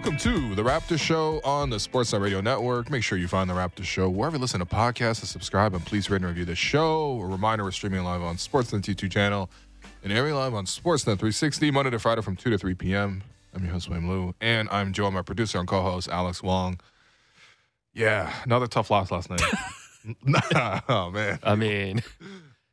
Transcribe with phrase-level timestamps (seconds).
[0.00, 2.88] Welcome to the Raptor Show on the Sportsnet Radio Network.
[2.88, 5.84] Make sure you find the Raptor Show wherever you listen to podcasts and subscribe and
[5.84, 7.20] please rate and review the show.
[7.20, 9.50] A reminder we're streaming live on Sportsnet T2 channel
[10.02, 13.22] and airing live on Sportsnet 360 Monday to Friday from 2 to 3 p.m.
[13.54, 16.80] I'm your host, William Lou, and I'm Joe, my producer and co-host, Alex Wong.
[17.92, 19.42] Yeah, another tough loss last night.
[20.88, 22.02] oh man, I mean,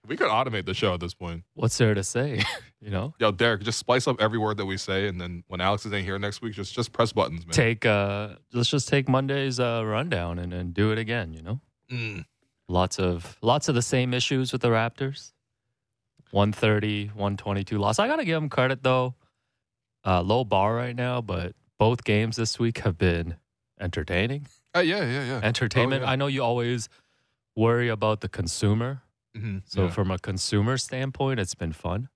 [0.08, 1.44] we could automate the show at this point.
[1.54, 2.42] what's there to say?
[2.82, 5.62] you know, Yo, Derek, just splice up every word that we say, and then when
[5.62, 7.54] Alex is in here next week, just just press buttons, man.
[7.54, 11.60] take uh let's just take Monday's uh rundown and, and do it again, you know?
[11.92, 12.26] Mm.
[12.68, 15.32] Lots of lots of the same issues with the Raptors.
[16.32, 18.00] 130, 122 loss.
[18.00, 19.16] I got to give them credit though.
[20.06, 23.36] Uh low bar right now, but both games this week have been
[23.80, 24.48] entertaining.
[24.76, 25.40] Uh, yeah, yeah, yeah.
[25.44, 26.04] Entertainment.
[26.04, 26.10] yeah.
[26.10, 26.90] I know you always
[27.56, 29.02] worry about the consumer.
[29.38, 29.90] Mhm, So yeah.
[29.92, 32.10] from a consumer standpoint, it's been fun.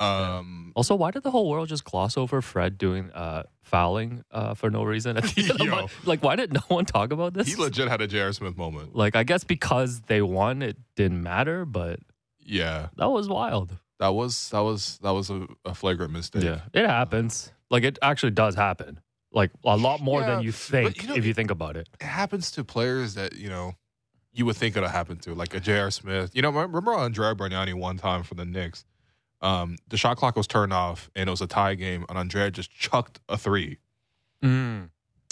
[0.00, 4.54] um, Also, why did the whole world just gloss over Fred doing uh, fouling uh,
[4.54, 5.70] for no reason at the end of the Yo.
[5.70, 5.92] month?
[6.06, 7.46] Like, why did no one talk about this?
[7.48, 8.32] he legit had a J.R.
[8.32, 8.94] Smith moment.
[8.94, 12.00] like, I guess because they won, it didn't matter, but
[12.40, 13.78] Yeah, that was wild.
[14.00, 16.42] that was that was that was a, a flagrant mistake.
[16.44, 17.52] Yeah, it happens.
[17.70, 19.00] Like, it actually does happen.
[19.32, 21.88] Like a lot more Yeah, than you think you know, if you think about it.
[22.00, 23.74] it happens to players that you know
[24.34, 25.90] you would think it'll happen to, like a J.R.
[25.90, 26.30] Smith.
[26.34, 28.84] You know, remember Andrea Bargnani one time for the Knicks.
[29.40, 32.50] Um, the shot clock was turned off, and it was a tie game, and Andrea
[32.50, 33.78] just chucked a three.
[34.42, 34.90] Mm.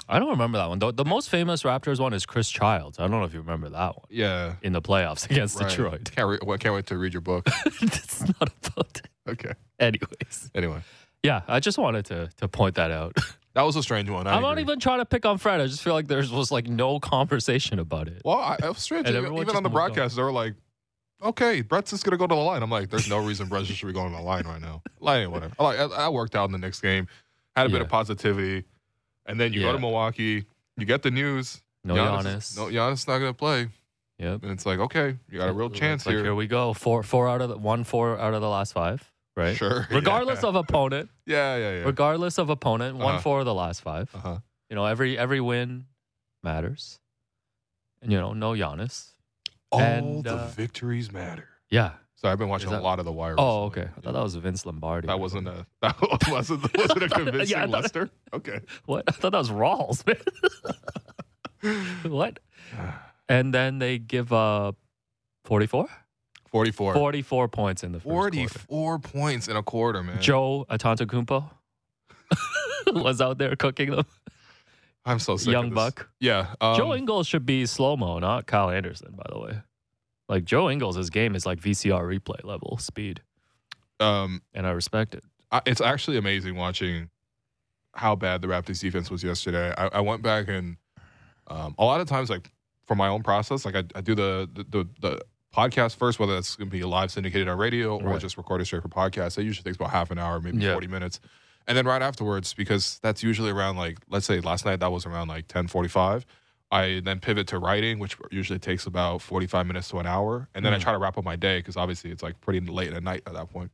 [0.09, 0.79] I don't remember that one.
[0.79, 2.99] The, the most famous Raptors one is Chris Childs.
[2.99, 5.69] I don't know if you remember that one Yeah, in the playoffs against right.
[5.69, 6.11] Detroit.
[6.15, 7.47] Can't re- well, can't wait to read your book.
[7.67, 9.09] it's not about it.
[9.29, 9.53] okay.
[9.79, 10.51] Anyways.
[10.55, 10.83] Anyway,
[11.23, 13.17] Yeah, I just wanted to to point that out.
[13.55, 14.27] that was a strange one.
[14.27, 15.61] I I'm not even trying to pick on Fred.
[15.61, 18.23] I just feel like there was like no conversation about it.
[18.25, 19.07] Well, I, I was strange.
[19.09, 19.73] And Even, even on the moved on.
[19.73, 20.55] broadcast, they were like,
[21.23, 23.87] "Okay, Brett's just gonna go to the line." I'm like, "There's no reason Brett should
[23.87, 25.53] be going to the line right now." Like, whatever.
[25.59, 27.09] I like, I, I worked out in the next game,
[27.57, 28.65] had a bit of positivity,
[29.27, 30.45] and then you go to Milwaukee,
[30.77, 31.61] you get the news.
[31.85, 32.57] No Giannis, Giannis.
[32.57, 33.69] no, Giannis not gonna play,
[34.19, 34.45] Yep.
[34.45, 36.23] and it's like, okay, you got a real It chance like here.
[36.23, 36.73] Here we go.
[36.73, 39.12] Four four out of the one four out of the last five.
[39.37, 39.57] Right.
[39.57, 39.87] Sure.
[39.91, 40.49] Regardless yeah.
[40.51, 41.09] of opponent.
[41.27, 41.85] yeah, yeah, yeah.
[41.85, 43.23] Regardless of opponent, one Uh-huh.
[43.23, 44.11] four of the last five.
[44.15, 44.39] Uh huh.
[44.69, 45.87] You know, every every win
[46.43, 46.99] matters.
[48.03, 49.09] And you know, no Giannis.
[49.71, 51.49] All And, the uh, victories matter.
[51.71, 51.93] Yeah.
[52.17, 53.35] So I've been watching Is a lot of the Wire.
[53.39, 53.83] Oh, recently.
[53.85, 53.91] okay.
[53.97, 55.07] I thought that was Vince Lombardi.
[55.07, 55.97] That wasn't a that
[56.29, 58.11] wasn't wasn't a convincing Yeah, thought- Lester.
[58.35, 58.61] Okay.
[58.85, 59.05] What?
[59.09, 60.17] I thought that was Rawls, man.
[62.13, 62.39] what?
[63.29, 64.77] And then they give up
[65.45, 65.89] 44?
[66.53, 66.95] 44.
[66.95, 68.37] 44 points in the first quarter.
[68.37, 70.21] 44 points in a quarter, man.
[70.21, 71.51] Joe Antetokounmpo
[72.93, 74.07] was out there cooking them.
[75.05, 75.51] I'm so sick.
[75.51, 76.09] Young buck.
[76.21, 76.55] Yeah.
[76.61, 79.61] Um, Joe Ingles should be slow mo, not Kyle Anderson, by the way.
[80.29, 83.21] Like Joe Ingles, his game is like VCR replay level speed,
[83.99, 85.25] um, and I respect it.
[85.51, 87.11] I, it's actually amazing watching
[87.95, 89.75] how bad the Raptors defense was yesterday.
[89.77, 90.77] I, I went back and
[91.49, 92.51] um, a lot of times, like
[92.87, 95.23] for my own process, like I, I do the, the the the
[95.55, 98.21] podcast first, whether that's going to be live syndicated on radio or Right.
[98.21, 99.39] just recorded straight for podcast.
[99.39, 100.73] It usually takes about half an hour, maybe Yeah.
[100.73, 101.21] 40 minutes.
[101.69, 105.07] And then right afterwards, because that's usually around like, let's say last night that was
[105.07, 106.27] around like 1045.
[106.71, 110.49] I then pivot to writing, which usually takes about 45 minutes to an hour.
[110.55, 110.83] And then I Mhm.
[110.83, 113.35] try to wrap up my day because obviously it's like pretty late at night at
[113.35, 113.71] that point.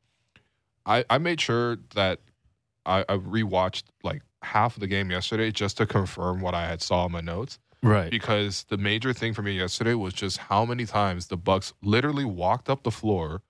[0.85, 2.19] I, I made sure that
[2.85, 6.83] I, I rewatched like half of the game yesterday just to confirm what I had
[6.83, 8.11] saw in my notes Right.
[8.11, 12.25] because the major thing for me yesterday was just how many times the Bucks literally
[12.25, 13.43] walked up the floor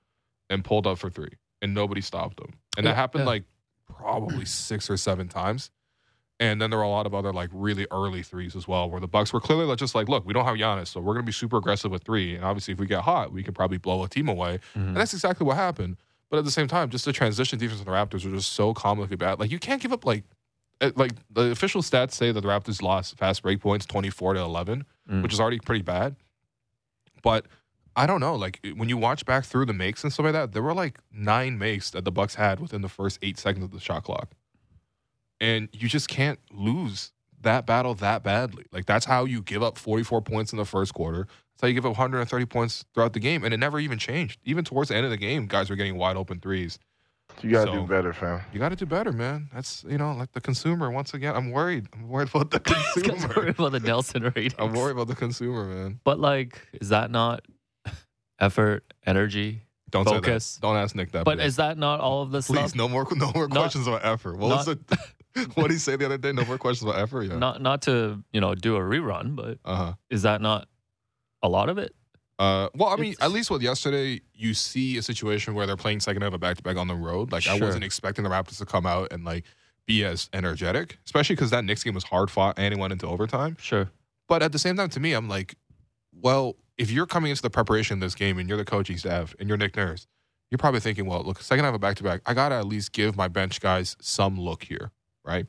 [0.51, 1.31] and pulled up for three,
[1.63, 2.53] and nobody stopped them.
[2.77, 3.29] And that Yeah, happened yeah.
[3.29, 3.45] like
[3.87, 5.71] probably six or seven times.
[6.41, 9.01] And then there were a lot of other like really early threes as well, where
[9.01, 11.33] the Bucks were clearly just like, look, we don't have Giannis, so we're gonna be
[11.33, 12.37] super aggressive with three.
[12.37, 14.61] And obviously, if we get hot, we can probably blow a team away.
[14.77, 14.89] Mhm.
[14.89, 15.97] And that's exactly what happened.
[16.31, 18.73] But at the same time, just the transition defense of the Raptors were just so
[18.75, 19.41] comically bad.
[19.41, 20.25] Like you can't give up like
[20.97, 24.85] like the official stats say that the Raptors lost fast break points 24 to 11,
[25.11, 25.23] Mm.
[25.23, 26.17] which is already pretty bad.
[27.23, 27.47] But
[27.97, 30.53] I don't know, like when you watch back through the makes and stuff like that,
[30.53, 33.71] there were like nine makes that the Bucks had within the first 8 seconds of
[33.73, 34.31] the shot clock.
[35.41, 38.67] And you just can't lose that battle that badly.
[38.73, 41.27] Like that's how you give up 44 points in the first quarter.
[41.27, 44.41] That's how you give up 130 points throughout the game, and it never even changed.
[44.45, 46.79] Even towards the end of the game, guys were getting wide open threes.
[47.43, 48.41] You gotta So- do better, fam.
[48.53, 49.49] You got to do better, man.
[49.55, 50.91] That's you know, like the consumer.
[50.91, 51.87] Once again, I'm worried.
[51.93, 52.59] I'm worried about the
[52.95, 53.35] This guy's consumer.
[53.37, 54.55] worried about the Nielsen ratings.
[54.59, 56.01] I'm worried about the consumer, man.
[56.05, 57.45] But like, is that not
[58.41, 59.63] effort, energy?
[59.91, 60.45] Don't Focus.
[60.45, 60.67] say that.
[60.67, 61.25] Don't ask Nick that.
[61.25, 61.47] But please.
[61.47, 62.75] is that not all of the please stuff?
[62.75, 64.37] no more no more Not- questions about effort.
[64.37, 64.79] What was it?
[65.55, 66.33] what did he say the other day?
[66.33, 67.23] No more questions about effort.
[67.23, 67.39] Yeah.
[67.39, 69.93] Not not to you know do a rerun, but Uh huh.
[70.11, 70.69] is that not
[71.43, 71.95] a lot of it?
[72.39, 75.77] Uh, well, I mean, It's- at least with yesterday, you see a situation where they're
[75.77, 77.33] playing second half of back to back on the road.
[77.33, 79.45] Like I wasn't expecting the Raptors to come out and like
[79.87, 83.07] be as energetic, especially because that Knicks game was hard fought and it went into
[83.07, 83.57] overtime.
[83.61, 83.91] Sure.
[84.29, 85.57] But at the same time, to me, I'm like,
[86.13, 89.35] well, if you're coming into the preparation of this game and you're the coaching staff
[89.41, 90.07] and you're Nick Nurse,
[90.51, 92.93] you're probably thinking, well, look, second half of back to back, I gotta at least
[92.93, 94.93] give my bench guys some look here,
[95.25, 95.47] right?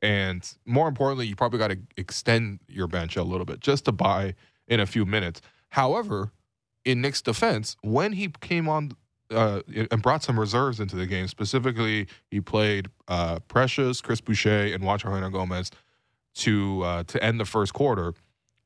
[0.00, 3.92] And more importantly, you probably got to extend your bench a little bit just to
[3.92, 4.34] buy
[4.66, 5.40] in a few minutes.
[5.72, 6.32] However,
[6.84, 8.92] in Nick's defense, when he came on
[9.30, 14.66] uh, and brought some reserves into the game, specifically, he played uh, Precious, Chris Boucher,
[14.74, 15.70] and Juancho Hernangomez
[16.34, 18.12] to uh, to end the first quarter.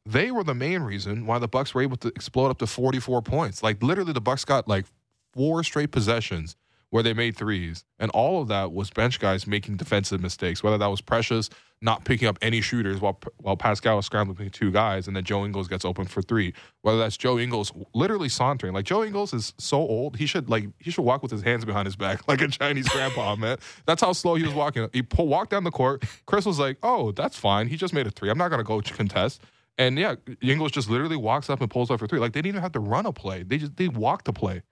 [0.04, 3.22] They were the main reason why the Bucks were able to explode up to 44
[3.22, 3.62] points.
[3.62, 4.86] Like literally, the Bucks got like
[5.32, 6.56] four straight possessions
[6.90, 7.84] where they made threes.
[7.98, 11.50] And all of that was bench guys making defensive mistakes, whether that was Precious
[11.82, 15.24] not picking up any shooters while while Pascal was scrambling between two guys, and then
[15.24, 16.54] Joe Ingles gets open for three.
[16.82, 18.72] Whether that's Joe Ingles literally sauntering.
[18.72, 21.64] Like Joe Ingles is so old, he should like he should walk with his hands
[21.64, 23.58] behind his back like a Chinese grandpa, man.
[23.86, 24.88] That's how slow he was walking.
[24.92, 26.04] He pull, walked down the court.
[26.26, 27.68] Chris was like, "Oh, that's fine.
[27.68, 28.30] He just made a three.
[28.30, 29.42] I'm not gonna go contest."
[29.78, 32.18] And yeah, Ingles just literally walks up and pulls up for three.
[32.18, 33.42] Like they didn't even have to run a play.
[33.42, 34.62] They just they walked the play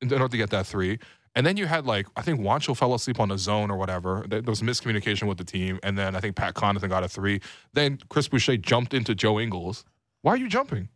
[0.00, 0.98] in order to get that three.
[1.34, 4.24] And then you had like I think Juancho fell asleep on the zone or whatever.
[4.28, 7.40] There was miscommunication with the team, and then I think Pat Connaughton got a three.
[7.72, 9.84] Then Chris Boucher jumped into Joe Ingles.
[10.22, 10.88] Why are you jumping?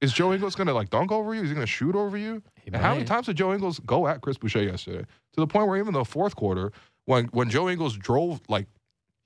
[0.00, 1.42] Is Joe Ingles gonna like dunk over you?
[1.42, 2.42] Is he gonna shoot over you?
[2.66, 5.00] And how many times did Joe Ingles go at Chris Boucher yesterday?
[5.02, 6.72] To the point where even the fourth quarter,
[7.04, 8.66] when when Joe Ingles drove like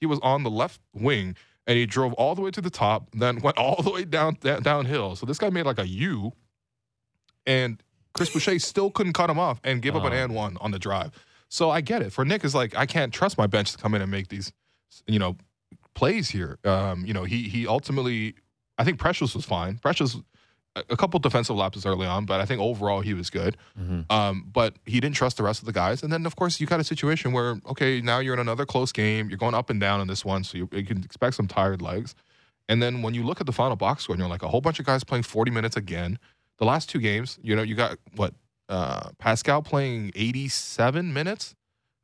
[0.01, 1.37] he was on the left wing
[1.67, 4.39] and he drove all the way to the top, then went all the way down,
[4.41, 5.15] down downhill.
[5.17, 6.33] So this guy made like a U,
[7.47, 7.83] and
[8.14, 10.78] Chris Boucher still couldn't cut him off and give up an and one on the
[10.78, 11.12] drive.
[11.49, 12.12] So I get it.
[12.12, 14.52] For Nick, is like I can't trust my bench to come in and make these,
[15.06, 15.37] you know,
[15.94, 16.58] plays here.
[16.64, 18.34] Um, you know, he he ultimately,
[18.76, 19.78] I think Precious was fine.
[19.78, 20.16] Precious,
[20.76, 23.56] a couple defensive lapses early on, but I think overall he was good.
[23.81, 24.10] Mhm.
[24.12, 26.02] Um, but he didn't trust the rest of the guys.
[26.02, 28.93] And then of course you got a situation where okay, now you're in another close
[28.93, 29.28] game.
[29.28, 31.81] You're going up and down in this one, so you, you can expect some tired
[31.82, 32.14] legs.
[32.69, 34.60] And then when you look at the final box score, and you're like a whole
[34.60, 36.19] bunch of guys playing 40 minutes again.
[36.58, 38.34] The last two games, you know, you got what
[38.69, 41.55] uh, Pascal playing 87 minutes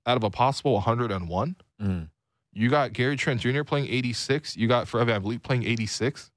[0.07, 1.57] out of a possible 101.
[1.83, 2.09] Mm.
[2.53, 3.65] You got Gary Trent Jr.
[3.65, 4.57] playing 86.
[4.57, 6.31] You got Fred VanVleet playing 86.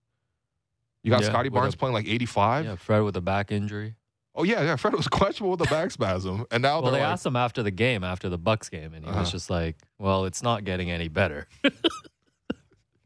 [1.03, 2.65] You got Yeah, Scotty Barnes a- playing like 85.
[2.65, 3.95] Yeah, Fred with a back injury.
[4.33, 4.75] Oh yeah, yeah.
[4.75, 7.63] Fred was questionable with a back spasm, and now Well, they like, asked him after
[7.63, 9.21] the game, after the Bucks game, and he Uh-huh.
[9.21, 11.47] was just like, "Well, it's not getting any better."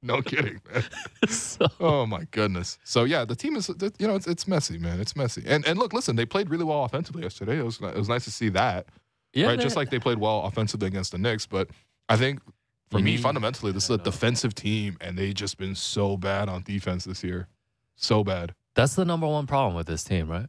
[0.02, 0.84] no kidding, man.
[1.30, 2.78] so, Oh my goodness.
[2.84, 3.70] So yeah, the team is
[4.00, 5.00] you know it's, it's messy, man.
[5.00, 5.44] It's messy.
[5.46, 7.60] And and look, listen, they played really well offensively yesterday.
[7.60, 8.88] It was it was nice to see that.
[9.34, 11.70] yeah, right, just like they played well offensively against the Knicks, but
[12.10, 12.42] I think
[12.90, 16.50] for me need- fundamentally this is a defensive team and they just been so bad
[16.50, 17.48] on defense this year.
[17.96, 18.56] So bad.
[18.74, 20.48] that's the number one problem with this team, right?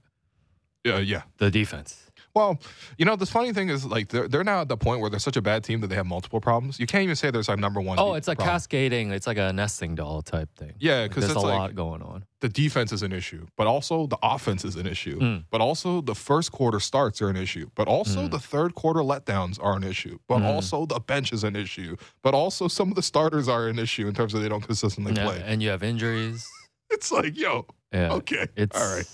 [0.85, 1.23] Yeah, yeah.
[1.39, 2.11] The defense.
[2.35, 2.59] Well,
[2.97, 5.19] you know, the funny thing is like they're they're now at the point where they're
[5.21, 6.81] such a bad team that they have multiple problems.
[6.81, 7.99] You can't even say there's a number one.
[7.99, 8.55] Oh, it's like problem.
[8.55, 9.11] cascading.
[9.13, 10.73] It's like a nesting doll type thing.
[10.79, 12.25] Yeah, Like, because there's it's a like lot going on.
[12.41, 15.19] the defense is an issue, but also the offense is an issue.
[15.21, 15.45] Mm.
[15.51, 17.69] But also the first quarter starts are an issue.
[17.75, 18.31] But also Mm.
[18.31, 20.19] the third quarter letdowns are an issue.
[20.27, 20.47] But Mm.
[20.47, 21.97] also the bench is an issue.
[22.23, 25.13] But also some of the starters are an issue in terms of they don't consistently
[25.15, 25.43] Yeah, play.
[25.45, 26.49] and you have injuries.
[26.91, 29.07] It's like, yo, Yeah, okay, it's all right,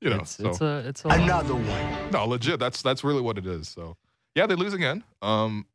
[0.00, 0.16] you know.
[0.20, 1.08] It's, so it's a it's a.
[1.08, 2.10] Another one.
[2.10, 2.58] no, legit.
[2.60, 3.68] That's that's really what it is.
[3.68, 3.96] So
[4.34, 5.04] yeah, they lose again.
[5.22, 5.66] Um,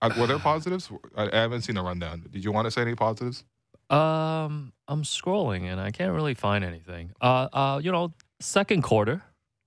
[0.00, 0.90] I- were there positives?
[1.16, 2.24] I, I haven't seen a rundown.
[2.30, 3.44] Did you want to say any positives?
[3.90, 7.12] Um, I'm scrolling and I can't really find anything.
[7.22, 9.22] Uh, uh, you know, second quarter,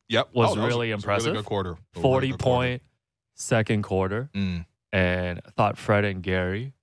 [0.09, 1.33] Yep, Was that really a- was a really impressive.
[1.35, 1.71] good quarter.
[1.71, 2.67] A really forty good quarter.
[2.69, 2.81] point
[3.35, 4.65] second quarter, Mm.
[4.93, 6.73] and I thought Fred and Gary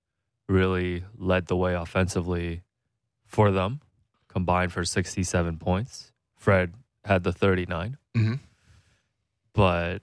[0.49, 2.63] really led the way offensively
[3.27, 3.81] for them,
[4.29, 6.11] combined for 67 points.
[6.35, 6.73] Fred
[7.09, 8.39] had the 39, Mhm.
[9.53, 10.01] but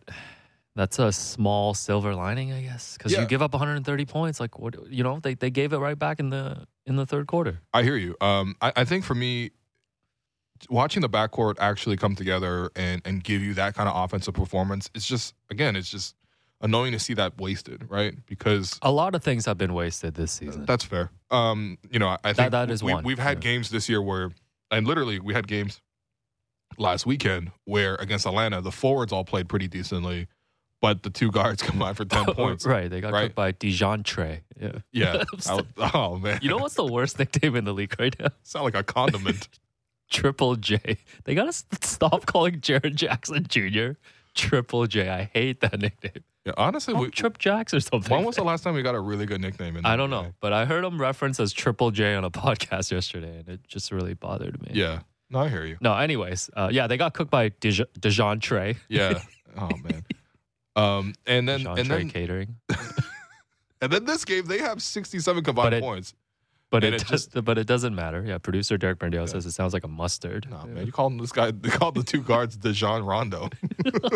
[0.76, 3.22] that's a small silver lining, I guess, because Yeah.
[3.22, 4.40] you give up 130 points.
[4.40, 7.28] Like what you know, they they gave it right back in the in the third
[7.28, 7.62] quarter.
[7.74, 8.16] I hear you.
[8.22, 9.52] Um, I, I think for me,
[10.70, 14.90] watching the backcourt actually come together and and give you that kind of offensive performance,
[14.94, 16.16] it's just again, it's just
[16.62, 18.16] annoying to see that wasted, right?
[18.26, 20.66] Because A lot of things have been wasted this season.
[20.66, 21.12] that's fair.
[21.30, 23.52] Um, you know, I, I think that is we, one, we've had yeah.
[23.52, 24.32] games this year where,
[24.72, 25.82] and literally we had games
[26.77, 30.27] last weekend where against Atlanta, the forwards all played pretty decently,
[30.82, 32.65] but the two guards combined for ten points.
[32.65, 33.24] right, they got right?
[33.24, 34.41] cooked by Dijon Trey.
[34.60, 34.72] Yeah.
[34.91, 35.24] Yeah.
[35.48, 35.62] I-
[35.94, 36.39] oh man.
[36.41, 38.27] You know what's the worst nickname in the league right now?
[38.44, 39.48] sound like a condiment.
[40.12, 40.98] Triple J.
[41.24, 41.51] They gotta
[41.82, 43.98] stop calling Jaren Jackson Jr.
[44.36, 45.10] Triple J.
[45.10, 46.24] I hate that nickname.
[46.46, 48.15] yeah, honestly, Call we, Trip Jacks or something.
[48.15, 49.77] when was the last time we got a really good nickname?
[49.77, 52.91] In I don't know, but I heard him referenced as Triple J on a podcast
[52.91, 54.72] yesterday, and it just really bothered me.
[54.74, 55.00] Yeah.
[55.29, 55.77] No, I hear you.
[55.82, 58.77] No, anyways, uh, yeah, they got cooked by Dij- Dijon Trey.
[58.89, 59.20] Yeah.
[59.58, 60.03] oh man.
[60.75, 62.55] Um, and then Dijon and Trey then Catering.
[63.82, 66.13] and then this game, they have 67 combined it- points.
[66.72, 68.24] But And it, it just, but it doesn't matter.
[68.25, 70.48] Yeah, producer Derek Brandale says it sounds like a mustard.
[70.50, 73.50] Nah, man, you call him this guy, they called the two guards Dejan Rondo.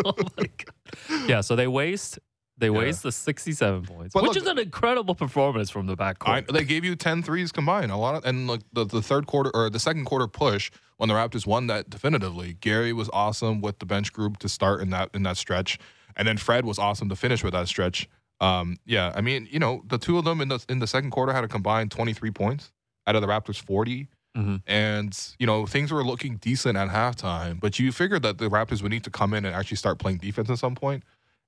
[0.04, 1.28] oh my God.
[1.28, 2.18] Yeah, so they waste
[2.60, 2.78] they Yeah.
[2.78, 6.52] waste the 67 points, But which look- is an incredible performance from the I, backcourt.
[6.52, 7.90] they gave you 10 threes combined.
[7.90, 11.08] A lot of, and like the, the third quarter or the second quarter push when
[11.08, 12.54] the Raptors won that definitively.
[12.60, 15.78] Gary was awesome with the bench group to start in that in that stretch,
[16.16, 18.08] and then Fred was awesome to finish with that stretch.
[18.40, 21.10] Um, yeah, I mean, you know, the two of them in the in the second
[21.10, 22.72] quarter had a combined 23 points
[23.06, 24.08] out of the Raptors 40.
[24.36, 24.62] Mhm.
[24.64, 28.80] And, you know, things were looking decent at halftime, but you figured that the Raptors
[28.80, 31.02] would need to come in and actually start playing defense at some point,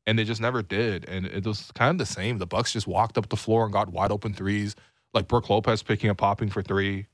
[0.06, 1.09] and they just never did.
[1.09, 2.38] And it was kind of the same.
[2.38, 4.75] The Bucks just walked up the floor and got wide open threes,
[5.14, 7.06] like Brook Lopez picking and popping for three.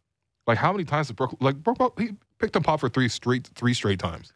[0.47, 3.49] Like how many times did Brook like Brook he picked and popped for three straight
[3.55, 4.33] three straight times?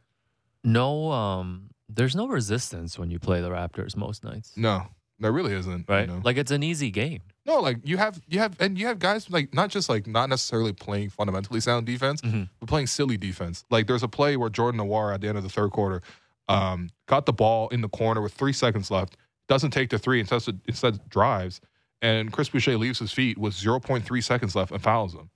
[0.65, 4.87] no, um, there's no resistance when you play the Raptors most nights, No,
[5.19, 5.79] there really isn't.
[5.89, 6.07] you right?
[6.09, 6.21] know?
[6.25, 7.21] Like it's an easy game.
[7.45, 10.29] No, like you have you have and you have guys like not just like not
[10.29, 12.49] necessarily playing fundamentally sound defense, Mhm.
[12.61, 13.65] but playing silly defense.
[13.71, 16.03] Like there's a play where Jordan Nwora at the end of the third quarter
[16.49, 19.17] um, got the ball in the corner with three seconds left,
[19.49, 21.61] doesn't take the three, instead instead drives,
[22.01, 25.31] and Chris Boucher leaves his feet with 0.3 seconds left and fouls him.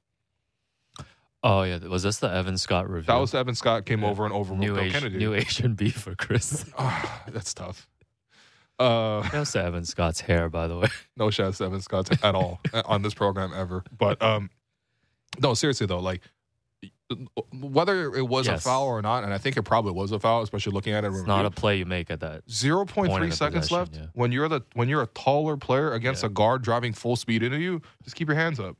[1.43, 3.07] Oh yeah, was this the Evan Scott review?
[3.07, 4.09] That was Evan Scott came Yeah.
[4.09, 5.19] over and overruled new Bill Asian, Kennedy.
[5.19, 6.65] new Asian beef for Chris.
[6.79, 7.87] Ah, that's tough.
[8.79, 10.89] Uh, Shouts to Evan Scott's hair, by the way.
[11.17, 13.85] no shots to Evan Scott at all on this program ever.
[13.97, 14.51] But um,
[15.41, 16.21] no, seriously though, like
[17.53, 20.43] whether it was a foul or not, and I think it probably was a foul,
[20.43, 21.13] especially looking at it.
[21.13, 22.43] It's not a play you make at that.
[22.51, 23.95] Zero point three seconds left.
[23.95, 24.07] yeah.
[24.15, 26.27] When you're the when you're a taller player against Yeah.
[26.29, 28.77] a guard driving full speed into you, just keep your hands up.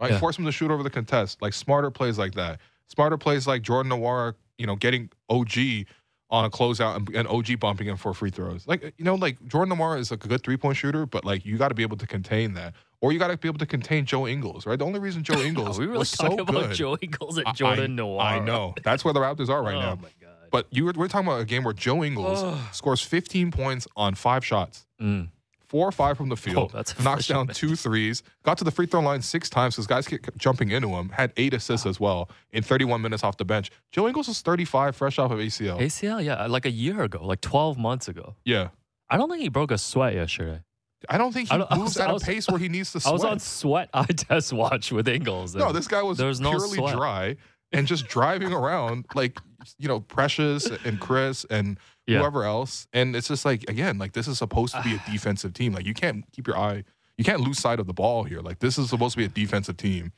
[0.00, 0.18] Right, Yeah.
[0.18, 1.40] force him to shoot over the contest.
[1.42, 2.60] Like smarter plays like that.
[2.88, 5.86] Smarter plays like Jordan Nwora, you know, getting OG
[6.30, 8.66] on a closeout and, and OG bumping him for free throws.
[8.66, 11.44] Like you know, like Jordan Nwora is like a good three point shooter, but like
[11.44, 13.66] you got to be able to contain that, or you got to be able to
[13.66, 14.66] contain Joe Ingles.
[14.66, 16.74] Right, the only reason Joe Ingles we really was talking so about good.
[16.74, 18.20] Joe Ingles and Jordan I, Noir?
[18.20, 19.94] I know that's where the Raptors are right oh now.
[19.96, 20.30] my god.
[20.50, 22.58] But you were, we're talking about a game where Joe Ingles Ugh.
[22.72, 25.30] scores 15 points on five shots, Mm.
[25.66, 28.86] four or five from the field, Oh, knocks down two threes, got to the free
[28.86, 32.30] throw line six times because guys kept jumping into him, had eight assists as well
[32.52, 33.72] in 31 minutes off the bench.
[33.90, 35.80] Joe Ingles was 35, fresh off of ACL.
[35.80, 38.36] ACL, yeah, like a year ago, like 12 months ago.
[38.44, 38.68] Yeah.
[39.10, 40.60] I don't think he broke a sweat yesterday.
[41.08, 42.58] I don't think he I don't- I moves was- at I a was- pace where
[42.58, 43.10] he needs to sweat.
[43.10, 45.54] I was on sweat eye test watch with Ingles.
[45.54, 46.94] no, and this guy was There's no purely sweat.
[46.94, 47.36] dry
[47.72, 49.38] and just driving around like,
[49.78, 52.18] you know, Precious and Chris and Yeah.
[52.18, 52.86] whoever else.
[52.92, 55.72] And it's just like, again, like this is supposed to be a defensive team.
[55.72, 56.84] Like you can't keep your eye,
[57.18, 58.40] you can't lose sight of the ball here.
[58.40, 60.12] Like this is supposed to be a defensive team.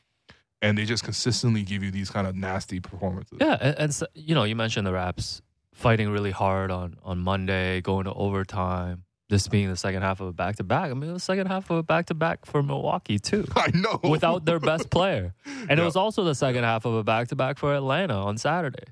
[0.61, 3.37] And they just consistently give you these kind of nasty performances.
[3.39, 5.41] Yeah, and, and so, you know, you mentioned the Raps
[5.71, 9.03] fighting really hard on on Monday, going to overtime.
[9.29, 10.89] This being the second half of a back to back.
[10.89, 13.99] I mean, the second half of a back to back for Milwaukee too, I know.
[14.03, 15.33] without their best player,
[15.69, 18.37] and it was also the second half of a back to back for Atlanta on
[18.37, 18.85] Saturday.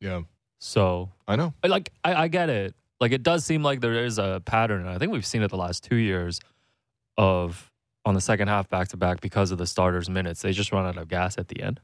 [0.00, 0.22] Yeah,
[0.58, 1.54] So, I know.
[1.64, 2.74] like, I, I get it.
[3.00, 5.56] Like, it does seem like there is a pattern, I think we've seen it the
[5.56, 6.40] last two years
[7.16, 7.70] of
[8.04, 10.42] on the second half back to back because of the starters' minutes.
[10.42, 11.80] They just run out of gas at the end.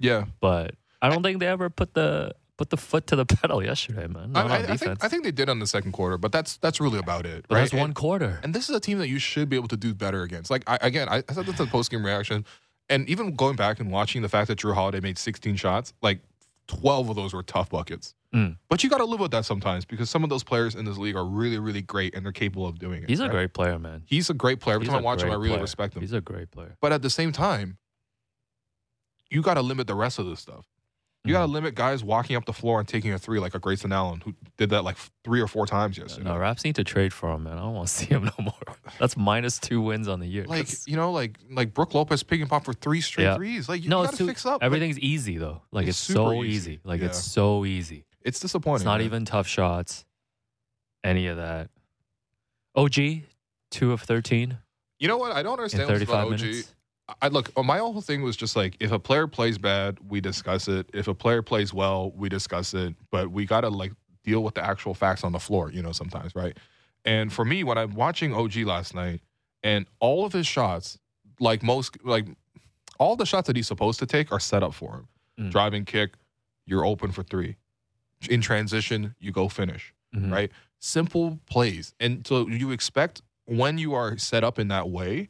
[0.00, 0.24] Yeah.
[0.40, 4.06] but I don't think they ever put the put the foot to the pedal yesterday,
[4.06, 4.32] man.
[4.36, 6.58] I, Not I, I think I think they did on the second quarter, but that's
[6.58, 7.46] that's really about it.
[7.48, 7.60] but right?
[7.62, 8.40] that's one And- quarter.
[8.42, 10.50] And this is a team that you should be able to do better against.
[10.50, 12.44] Like I, again, I, I said this in the post game reaction,
[12.90, 16.20] and even going back and watching the fact that Jrue Holiday made 16 shots, like
[16.66, 18.14] 12 of those were tough buckets.
[18.34, 18.58] Mm.
[18.68, 20.98] But you got to live with that sometimes because some of those players in this
[20.98, 23.08] league are really, really great and they're capable of doing it.
[23.08, 24.02] He's a great player, man.
[24.04, 24.74] He's a great player.
[24.74, 25.62] Every He's time I watch him, I really player.
[25.62, 26.02] respect him.
[26.02, 26.76] He's a great player.
[26.82, 27.78] But at the same time,
[29.30, 30.66] you got to limit the rest of this stuff.
[31.28, 33.58] You got to limit guys walking up the floor and taking a three like a
[33.58, 36.28] Grayson Allen who did that like three or four times yesterday.
[36.28, 37.58] No, Raps need to trade for him, man.
[37.58, 38.76] I don't want to see him no more.
[38.98, 40.44] That's minus two wins on the year.
[40.44, 43.36] like That's- you know, like like Brook Lopez picking pop for three straight Yeah.
[43.36, 43.68] threes.
[43.68, 44.54] Like you, no, gotta too, fix up.
[44.60, 45.62] Like, Everything's easy though.
[45.70, 46.72] Like It's it's, so easy.
[46.72, 46.80] easy.
[46.84, 47.06] Like Yeah.
[47.08, 48.04] it's so easy.
[48.22, 48.76] it's disappointing.
[48.76, 49.06] It's not man.
[49.06, 50.04] even tough shots.
[51.04, 51.70] Any of that.
[52.74, 53.22] OG,
[53.70, 54.58] two of thirteen
[54.98, 55.32] You know what?
[55.32, 56.40] I don't understand what's about OG.
[56.40, 56.74] minutes.
[57.22, 57.50] I look.
[57.64, 60.88] My whole thing was just like, if a player plays bad, we discuss it.
[60.92, 62.94] If a player plays well, we discuss it.
[63.10, 63.92] But we gotta like
[64.24, 65.70] deal with the actual facts on the floor.
[65.72, 66.56] You know, sometimes, right?
[67.04, 69.20] And for me, when I'm watching OG last night,
[69.62, 70.98] and all of his shots,
[71.40, 72.26] like most, like
[72.98, 75.08] all the shots that he's supposed to take, are set up for him.
[75.46, 75.50] Mm.
[75.50, 76.14] Driving kick,
[76.66, 77.56] you're open for three.
[78.28, 79.94] In transition, you go finish.
[80.14, 80.32] Mhm.
[80.32, 80.50] right?
[80.78, 81.94] Simple plays.
[82.00, 85.28] And so you expect when you are set up in that way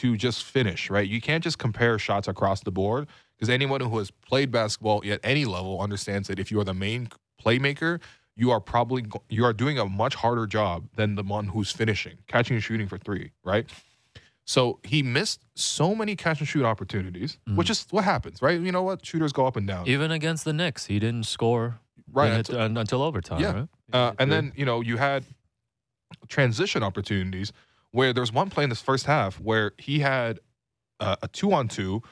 [0.00, 1.06] to just finish, right?
[1.08, 5.20] You can't just compare shots across the board because anyone who has played basketball at
[5.22, 7.08] any level understands that if you are the main
[7.42, 8.00] playmaker,
[8.36, 12.16] you are probably you are doing a much harder job than the one who's finishing,
[12.26, 13.68] catching and shooting for three, right?
[14.46, 17.56] So he missed so many catch and shoot opportunities, Mm.
[17.56, 18.58] which is what happens, right?
[18.60, 19.04] You know what?
[19.04, 21.78] Shooters go up and down, Even against the Knicks, he didn't score
[22.12, 22.32] right?
[22.32, 23.40] Until- until overtime.
[23.40, 23.52] Yeah.
[23.52, 23.68] right?
[23.92, 25.24] Uh, and then you know you had
[26.28, 27.52] transition opportunities
[27.92, 30.40] where there was one play in this first half where he had
[31.00, 32.02] uh, a two on two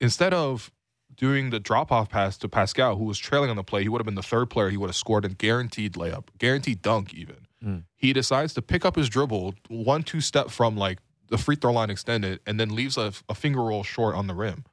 [0.00, 0.70] instead of
[1.16, 4.00] doing the drop off pass to Pascal, who was trailing on the play, he would
[4.00, 4.70] have been the third player.
[4.70, 7.46] He would have scored a guaranteed layup, guaranteed dunk, even.
[7.64, 7.84] Mm.
[7.94, 11.72] He decides to pick up his dribble one two step from like the free throw
[11.72, 14.64] line extended, and then leaves a, a finger roll short on the rim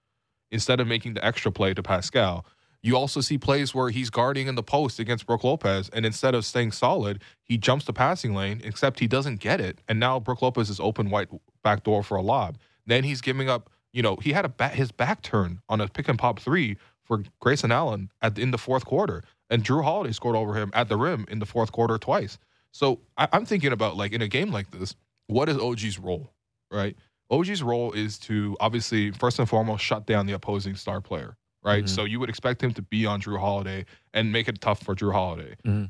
[0.52, 2.46] instead of making the extra play to Pascal.
[2.84, 6.34] You also see plays where he's guarding in the post against Brook Lopez, and instead
[6.34, 9.80] of staying solid, he jumps the passing lane, except he doesn't get it.
[9.88, 11.30] And now Brook Lopez is open white
[11.64, 12.58] back door for a lob.
[12.88, 15.88] Then he's giving up, you know, he had a back, his back turn on a
[15.88, 19.24] pick and pop three for Grayson Allen at in the fourth quarter.
[19.50, 22.40] And Jrue Holiday scored over him at the rim in the fourth quarter twice.
[22.72, 24.96] So I, I'm thinking about like in a game like this,
[25.28, 26.32] what is OG's role,
[26.72, 26.96] right?
[27.30, 31.84] OG's role is to obviously first and foremost shut down the opposing star player, right?
[31.86, 31.90] Mhm.
[31.90, 34.96] So you would expect him to be on Jrue Holiday and make it tough for
[34.96, 35.56] Jrue Holiday.
[35.66, 35.90] Mhm.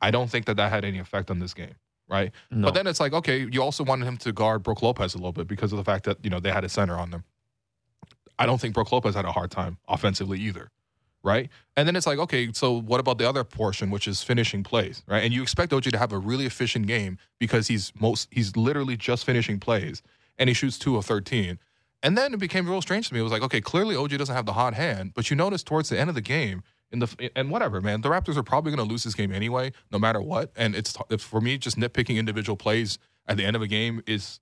[0.00, 1.74] I don't think that that had any effect on this game,
[2.08, 2.32] right?
[2.50, 2.66] No.
[2.66, 5.32] But then it's like, okay, you also wanted him to guard Brook Lopez a little
[5.32, 7.24] bit because of the fact that you know they had a center on them.
[8.38, 10.70] I don't think Brook Lopez had a hard time offensively either,
[11.22, 11.48] right?
[11.76, 15.02] And then it's like, okay, so what about the other portion, which is finishing plays,
[15.06, 15.24] right?
[15.24, 18.96] And you expect OG to have a really efficient game because he's most he's literally
[18.96, 20.02] just finishing plays,
[20.38, 21.58] and he shoots two of thirteen.
[22.02, 23.20] And then it became real strange to me.
[23.20, 25.88] It was like, okay, clearly OG doesn't have the hot hand, but you notice towards
[25.88, 26.62] the end of the game,
[26.92, 29.72] in the and whatever, man, the Raptors are probably going to lose this game anyway,
[29.90, 30.52] no matter what.
[30.56, 34.40] And it's for me, just nitpicking individual plays at the end of a game is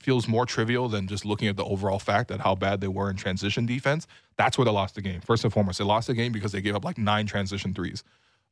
[0.00, 3.10] feels more trivial than just looking at the overall fact that how bad they were
[3.10, 4.06] in transition defense.
[4.36, 5.20] That's where they lost the game.
[5.20, 8.02] First and foremost, they lost the game because they gave up like nine transition threes.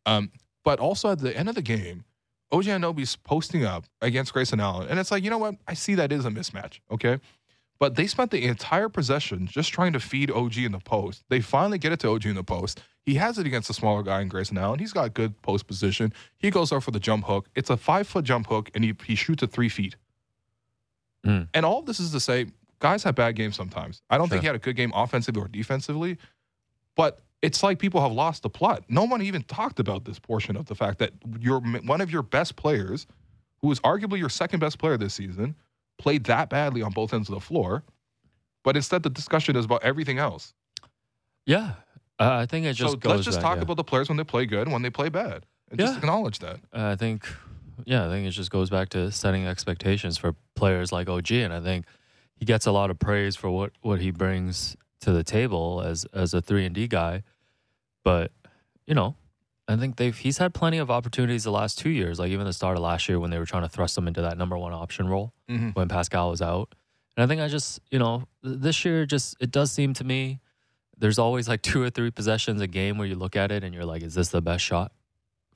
[0.04, 0.30] Um,
[0.62, 2.04] but also at the end of the game,
[2.52, 5.56] OG Anunoby's posting up against Grayson Allen, and it's like, you know what?
[5.66, 6.80] I see that is a mismatch.
[6.90, 7.18] Okay.
[7.80, 11.22] But they spent the entire possession just trying to feed OG in the post.
[11.28, 12.80] They finally get it to OG in the post.
[13.06, 14.80] He has it against a smaller guy in Grayson Allen.
[14.80, 16.12] He's got good post position.
[16.38, 17.48] He goes up for the jump hook.
[17.54, 19.96] It's a five foot jump hook, and he, he shoots at three feet.
[21.24, 21.48] Mm.
[21.54, 22.46] And all of this is to say,
[22.80, 24.02] guys have bad games sometimes.
[24.10, 26.18] I don't think he had a good game offensively or defensively,
[26.96, 28.84] but it's like people have lost the plot.
[28.88, 32.22] No one even talked about this portion of the fact that your one of your
[32.22, 33.06] best players,
[33.60, 35.54] who is arguably your second best player this season,
[35.98, 37.82] played that badly on both ends of the floor.
[38.64, 40.54] But instead, the discussion is about everything else.
[41.46, 41.74] yeah,
[42.20, 43.10] uh, I think it just so goes.
[43.12, 43.62] let's just back, talk yeah.
[43.62, 45.98] about the players when they play good and when they play bad, and just Yeah.
[45.98, 46.60] acknowledge that.
[46.72, 47.26] I think,
[47.84, 51.52] yeah, I think it just goes back to setting expectations for players like OG, and
[51.54, 51.86] I think
[52.36, 56.04] he gets a lot of praise for what what he brings to the table as
[56.12, 57.22] as a three and D guy.
[58.04, 58.32] But
[58.86, 59.14] you know,
[59.68, 62.52] I think they've he's had plenty of opportunities the last two years, like even the
[62.52, 64.72] start of last year when they were trying to thrust him into that number one
[64.72, 65.74] option role Mhm.
[65.74, 66.74] when Pascal was out.
[67.16, 70.40] And I think I just, you know, this year just it does seem to me
[70.96, 73.72] there's always like two or three possessions a game where you look at it and
[73.74, 74.90] you're like, is this the best shot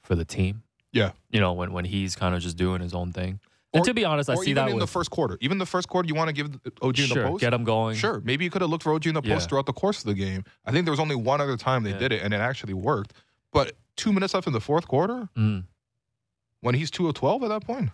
[0.02, 0.62] for the team?
[0.92, 1.12] Yeah.
[1.30, 3.40] You know, when when he's kind of just doing his own thing.
[3.74, 5.38] and to be honest, I see that in with the first quarter.
[5.40, 6.46] Even the first quarter, you want to give
[6.82, 7.40] OG in the sure, post.
[7.40, 7.96] get him going.
[7.96, 9.38] Sure, maybe you could have looked for OG in the post Yeah.
[9.48, 10.44] throughout the course of the game.
[10.66, 11.98] I think there was only one other time they Yeah.
[11.98, 13.14] did it, and it actually worked.
[13.50, 15.64] But two minutes left in the fourth quarter, Mm.
[16.60, 17.90] when he's two of twelve at that point,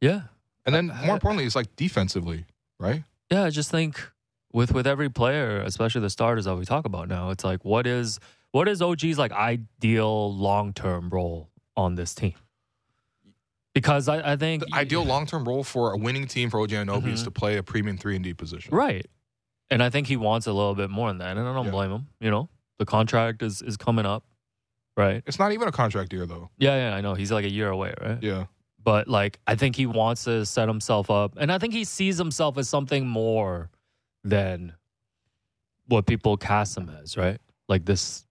[0.00, 0.22] Yeah.
[0.66, 2.46] and then I- more importantly, it's like defensively,
[2.78, 3.04] right?
[3.30, 4.00] Yeah, I just think
[4.52, 7.86] with with every player, especially the starters that we talk about now, it's like what
[7.86, 8.20] is
[8.52, 12.34] what is OG's like ideal long term role on this team?
[13.74, 16.70] Because I, I think The ideal long term role for a winning team for OG
[16.70, 17.24] Anunoby is Mhm.
[17.24, 18.72] to play a premium three and D position.
[18.74, 19.06] Right.
[19.70, 21.36] And I think he wants a little bit more than that.
[21.36, 21.70] And I don't Yeah.
[21.72, 22.06] blame him.
[22.20, 24.24] You know, the contract is, is coming up.
[24.96, 25.22] Right.
[25.26, 26.50] It's not even a contract year though.
[26.58, 27.14] Yeah, yeah, I know.
[27.14, 28.18] He's like a year away, right?
[28.22, 28.44] Yeah,
[28.82, 31.34] But like I think he wants to set himself up.
[31.36, 33.70] And I think he sees himself as something more
[34.22, 34.74] than
[35.88, 37.38] what people cast him as, right?
[37.68, 38.24] Like this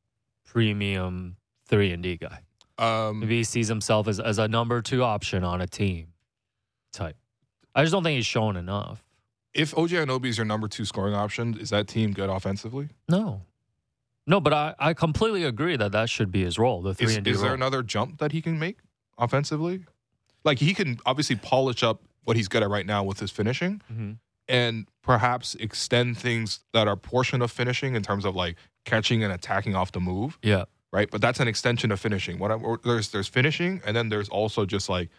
[0.46, 1.36] premium
[1.68, 2.40] three and D guy.
[2.78, 6.08] um, Maybe he sees himself as, as a number two option on a team
[6.92, 7.18] type.
[7.76, 9.04] I just don't think he's shown enough.
[9.54, 12.90] if OG Anunoby is your number two scoring option, is that team good offensively?
[13.10, 13.42] No.
[14.26, 17.16] No, but I, I completely agree that that should be his role, the three Is,
[17.18, 17.56] and D is there role.
[17.56, 18.78] another jump that he can make
[19.18, 19.86] offensively?
[20.44, 23.82] Like he can obviously polish up what he's good at right now with his finishing,
[23.94, 24.18] Mhm.
[24.48, 28.56] and perhaps extend things that are portion of finishing in terms of like
[28.86, 30.66] catching and attacking off the move, Yeah.
[30.92, 31.10] right?
[31.12, 32.40] But that's an extension of finishing.
[32.40, 35.10] What I'm, there's there's finishing, and then there's also just like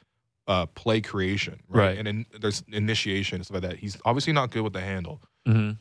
[0.47, 1.87] uh, play creation, right?
[1.89, 1.99] Right.
[1.99, 3.79] And in, there's initiation and stuff like that.
[3.79, 5.23] He's obviously not good with the handle.
[5.47, 5.73] hmm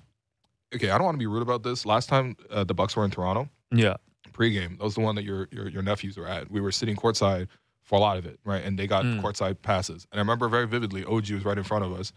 [0.75, 1.85] Okay, I don't want to be rude about this.
[1.85, 3.95] Last time uh, the Bucks were in Toronto, Yeah.
[4.31, 4.77] pregame.
[4.77, 6.49] That was the one that your your your nephews were at.
[6.49, 7.47] We were sitting courtside
[7.83, 8.63] for a lot of it, right?
[8.63, 9.21] And they got Mm.
[9.21, 10.07] courtside passes.
[10.11, 12.11] And I remember very vividly, OG was right in front of us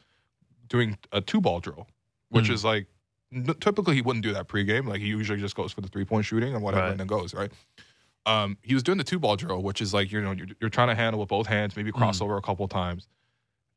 [0.68, 1.86] doing a two ball drill,
[2.30, 2.50] which Mm.
[2.54, 2.86] is like
[3.60, 4.86] typically he wouldn't do that pregame.
[4.88, 6.90] Like he usually just goes for the three point shooting and whatever, Right.
[6.92, 7.50] and then goes right.
[8.24, 10.70] Um, he was doing the two ball drill, which is like you know you're, you're
[10.70, 12.38] trying to handle with both hands, maybe cross Mm.
[12.38, 13.06] a couple times.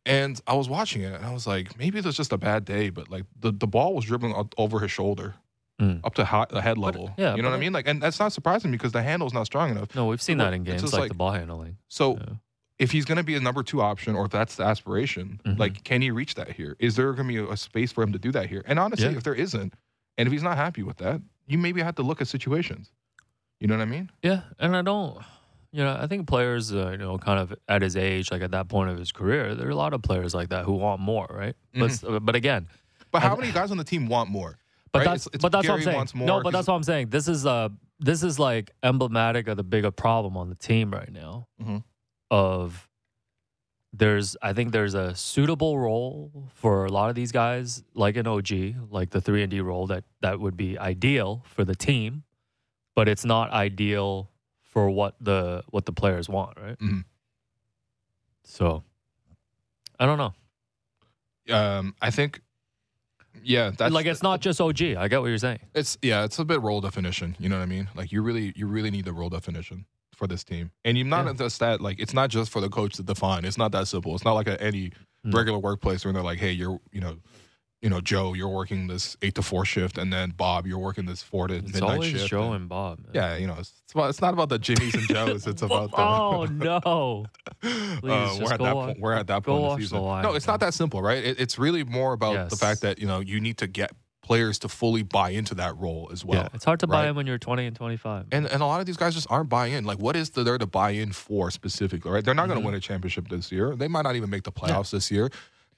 [0.09, 2.65] And I was watching it, and I was like, maybe it was just a bad
[2.65, 5.35] day, but like the, the ball was dribbling o- over his shoulder,
[5.79, 6.01] Mm.
[6.03, 7.13] up to high, the head level.
[7.17, 7.71] yeah, you know what I mean?
[7.71, 9.95] Like, and that's not surprising because the handle's not strong enough.
[9.95, 11.77] No, we've seen Well, that in games like, like- the ball handling.
[11.87, 12.33] So Yeah.
[12.79, 15.57] if he's going to be a number two option, or if that's the aspiration, Mhm.
[15.57, 16.75] like, can he reach that here?
[16.79, 18.61] Is there going to be a, a space for him to do that here?
[18.67, 19.15] And honestly, Yeah.
[19.17, 19.73] if there isn't,
[20.17, 22.91] and if he's not happy with that, you maybe have to look at situations.
[23.61, 24.09] You know what I mean?
[24.21, 25.19] Yeah, and I don't,
[25.71, 28.51] you know, I think players, uh, you know, kind of at his age, like at
[28.51, 30.99] that point of his career, there are a lot of players like that who want
[31.01, 31.55] more, right?
[31.73, 32.67] But s- But again,
[33.11, 34.57] But how many guys on the team want more?
[34.91, 35.05] but right?
[35.05, 35.95] that's It's- it's but that's what I'm saying.
[35.97, 37.09] wants more, no, but that's what I'm saying.
[37.09, 41.11] This is uh this is like emblematic of the bigger problem on the team right
[41.11, 41.47] now.
[41.61, 41.83] Mhm.
[42.31, 42.87] Of
[43.93, 48.27] there's I think there's a suitable role for a lot of these guys, like an
[48.27, 52.23] OG, like the three and D role that that would be ideal for the team,
[52.95, 54.29] but it's not ideal
[54.79, 56.77] for what the what the players want, right?
[56.79, 57.03] Mhm.
[58.45, 58.83] So
[59.99, 60.33] I don't know.
[61.53, 62.41] Um, I think,
[63.43, 64.95] yeah, that's like it's not just OG.
[64.95, 65.59] I get what you're saying.
[65.75, 67.35] It's yeah, it's a bit role definition.
[67.39, 67.89] You know what I mean?
[67.95, 71.25] Like you really, you really need the role definition for this team, and you're not
[71.25, 71.33] Yeah.
[71.33, 71.81] just that.
[71.81, 73.43] Like it's not just for the coach to define.
[73.45, 74.15] It's not that simple.
[74.15, 74.91] It's not like a, any
[75.25, 75.33] Mm.
[75.33, 77.17] regular workplace where they're like, hey, you're, you know,
[77.81, 81.05] you know, Joe, you're working this eight to four shift, and then Bob, you're working
[81.05, 82.27] this four to It's midnight always shift.
[82.27, 82.99] Joe and- and Bob.
[82.99, 83.07] Man.
[83.13, 85.47] yeah, you know, it's, it's, about, it's not about the Jimmys and Joes.
[85.47, 85.97] It's about the.
[86.01, 87.25] oh no!
[87.63, 88.99] Uh, we're at that point.
[88.99, 89.99] We're at that point the the season.
[90.01, 91.23] live, no, it's not that simple, right?
[91.23, 94.59] It, it's really more about the fact that you know you need to get players
[94.59, 96.41] to fully buy into that role as well.
[96.43, 98.27] yeah, it's hard to buy in when you're 20 and 25.
[98.31, 99.85] And and a lot of these guys just aren't buying in.
[99.85, 102.11] Like, what is the, there to buy in for specifically?
[102.11, 102.23] Right?
[102.23, 102.63] They're not going Mhm.
[102.63, 103.75] to win a championship this year.
[103.75, 105.31] They might not even make the playoffs this year.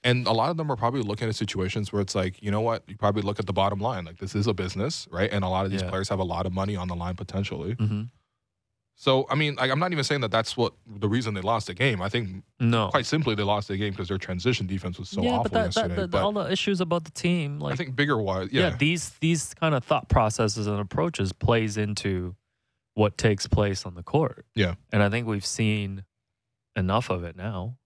[0.04, 2.60] And a lot of them are probably looking at situations where it's like, you know
[2.60, 2.82] what?
[2.88, 4.04] You probably look at the bottom line.
[4.04, 5.30] Like, this is a business, right?
[5.32, 5.90] And a lot of these Yeah.
[5.90, 7.74] players have a lot of money on the line potentially.
[7.74, 8.02] hmm
[8.96, 11.66] So, I mean, like, I'm not even saying that that's what the reason they lost
[11.68, 12.02] the game.
[12.02, 15.22] I think No, quite simply they lost the game because their transition defense was so
[15.22, 15.88] yeah, awful but that, yesterday.
[15.94, 18.70] that, that, but all the issues about the team, like I think bigger wise, yeah.
[18.70, 22.34] yeah, these these kind of thought processes and approaches plays into
[22.94, 24.46] what takes place on the court.
[24.54, 24.74] Yeah.
[24.92, 26.04] and I think we've seen
[26.76, 27.78] enough of it now.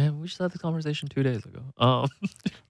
[0.00, 1.60] Man, we just had this conversation two days ago.
[1.78, 2.08] Um,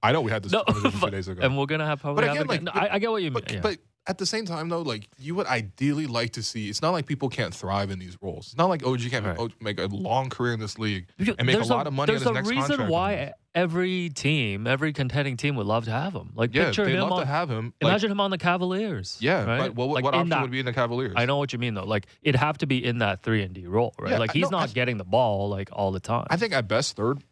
[0.03, 1.43] I know we had this No, conversation two but- days ago.
[1.43, 2.90] and we're gonna have probably But have again, it like, again.
[2.93, 3.35] I, I get what you mean.
[3.45, 3.61] But yeah.
[3.61, 6.68] but at the same time though, like you would ideally like to see.
[6.68, 8.46] It's not like people can't thrive in these roles.
[8.48, 9.52] It's not like OG can't Right.
[9.60, 11.06] make a long career in this league.
[11.18, 14.66] And make a there's lot of money on There's a next reason why every team,
[14.66, 16.30] every contending team would love to have him.
[16.34, 17.20] Like Yeah, picture they'd him love on.
[17.20, 17.74] to have him.
[17.80, 19.18] Like, imagine him on the Cavaliers.
[19.20, 19.58] yeah, right?
[19.58, 21.12] but what, Like, what option that- would be in the Cavaliers?
[21.16, 21.84] I know what you mean though.
[21.84, 24.12] Like it'd have to be in that three and D role, right?
[24.12, 26.26] Yeah, like he's no, not I- getting the ball like all the time.
[26.30, 27.22] I think at best third,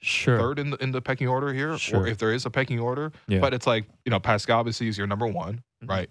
[0.00, 0.38] sure.
[0.38, 2.00] third in the in the pecking order here, Sure.
[2.00, 3.12] or if there is a pecking order.
[3.28, 3.40] Yeah.
[3.40, 5.88] But it's like you know, Pascal obviously is your number one, Mhm.
[5.90, 6.10] right?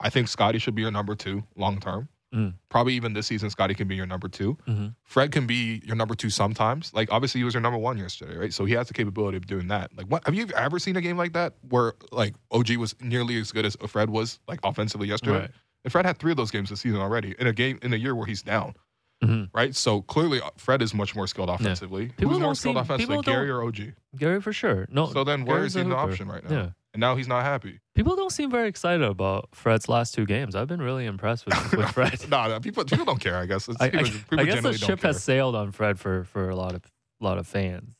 [0.00, 2.08] I think Scotty should be your number two long term.
[2.34, 2.54] Mm.
[2.70, 4.56] Probably even this season, Scotty can be your number two.
[4.66, 4.94] Mhm.
[5.04, 6.92] Fred can be your number two sometimes.
[6.94, 8.52] Like obviously he was your number one yesterday, right?
[8.54, 9.94] So he has the capability of doing that.
[9.96, 13.38] Like what have you ever seen a game like that where like OG was nearly
[13.38, 15.40] as good as Fred was like offensively yesterday?
[15.40, 15.50] Right.
[15.84, 17.96] And Fred had three of those games this season already in a game in a
[17.96, 18.74] year where he's down,
[19.22, 19.50] Mhm.
[19.52, 19.76] right?
[19.76, 22.06] So clearly uh, Fred is much more skilled offensively.
[22.16, 23.92] People Who's more skilled seem- offensively, Gary or OG?
[24.16, 24.86] Gary for sure.
[24.90, 25.06] No.
[25.12, 26.56] So then where Gary's is he option right now?
[26.56, 26.68] Yeah.
[26.94, 27.80] And now he's not happy.
[27.94, 30.54] People don't seem very excited about Fred's last two games.
[30.54, 32.28] I've been really impressed with, with Fred.
[32.28, 33.36] no, no, people people don't care.
[33.36, 33.66] I guess.
[33.68, 36.50] It's, I, I, people, people I guess the ship has sailed on Fred for for
[36.50, 36.82] a lot of
[37.20, 37.94] lot of fans.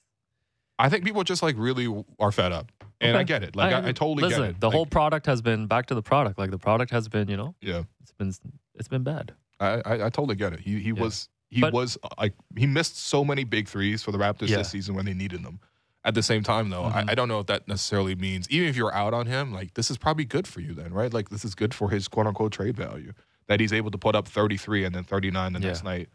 [0.78, 3.54] I think people just like really are fed up, and I get it.
[3.56, 4.60] Like I, I, totally listen, get it.
[4.60, 6.38] The Like, whole product has been back to the product.
[6.38, 7.84] Like the product has been, you know, yeah.
[8.02, 8.32] it's been
[8.74, 9.32] it's been bad.
[9.60, 10.60] I, I, I totally get it.
[10.60, 11.00] He he Yeah.
[11.02, 14.48] was he But- was uh, like he missed so many big threes for the Raptors
[14.48, 14.58] Yeah.
[14.58, 15.60] this season when they needed them.
[16.04, 17.08] At the same time, though, Mhm.
[17.08, 19.74] I, I don't know if that necessarily means even if you're out on him, like
[19.74, 21.12] this is probably good for you then, right?
[21.12, 23.12] Like this is good for his quote unquote trade value
[23.46, 25.66] that he's able to put up 33 and then 39 the Yeah.
[25.68, 26.08] next night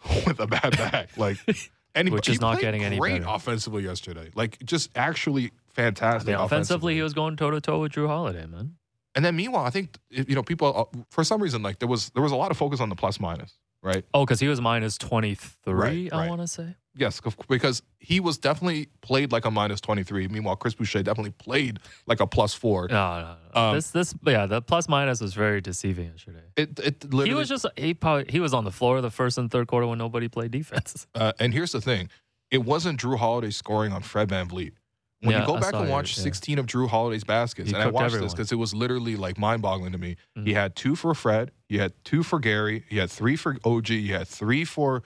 [0.26, 1.38] with a bad back, like.
[1.94, 3.34] And he, Which he is not played getting any great better.
[3.34, 4.30] offensively yesterday.
[4.34, 6.28] Like just actually I fantastic.
[6.28, 8.76] mean, offensively, he was going toe to toe with Jrue Holiday, man.
[9.16, 12.10] And then meanwhile, I think you know people uh, for some reason like there was
[12.10, 14.04] there was a lot of focus on the plus minus, right?
[14.14, 15.72] Oh, because he was minus twenty three.
[15.72, 16.28] Right, I right.
[16.28, 16.76] want to say.
[16.96, 20.26] Yes, because he was definitely played like a minus twenty three.
[20.26, 22.88] Meanwhile, Chris Boucher definitely played like a plus four.
[22.88, 23.60] No, no, no.
[23.60, 26.42] Um, this this yeah, the plus minus was very deceiving yesterday.
[26.56, 27.28] It it literally.
[27.28, 29.86] He was just he probably he was on the floor the first and third quarter
[29.86, 31.06] when nobody played defense.
[31.14, 32.10] uh, and here's the thing,
[32.50, 34.72] it wasn't Jrue Holiday scoring on Fred VanVleet.
[35.20, 36.22] When Yeah, you go I back and watch yeah.
[36.22, 39.36] 16 of Jrue Holiday's baskets, He and I watched this because it was literally like
[39.36, 40.16] mind boggling to me.
[40.36, 40.54] He Mhm.
[40.54, 44.08] had two for Fred, he had two for Gary, he had three for OG, he
[44.08, 45.02] had three for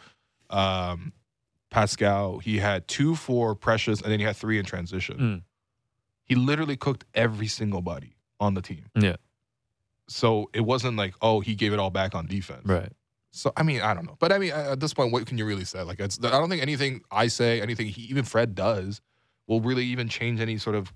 [0.51, 1.15] um,
[1.71, 5.17] Pascal, he had two for Precious, and then he had three in transition.
[5.19, 5.43] Mm.
[6.25, 8.85] He literally cooked every single body on the team.
[8.95, 9.17] Yeah.
[10.09, 12.67] So it wasn't like, oh, he gave it all back on defense.
[12.67, 12.93] Right.
[13.31, 15.47] So I mean, I don't know, but I mean, at this point, what can you
[15.47, 15.81] really say?
[15.83, 19.01] Like, it's, I don't think anything I say, anything he, even Fred does,
[19.47, 20.93] will really even change any sort of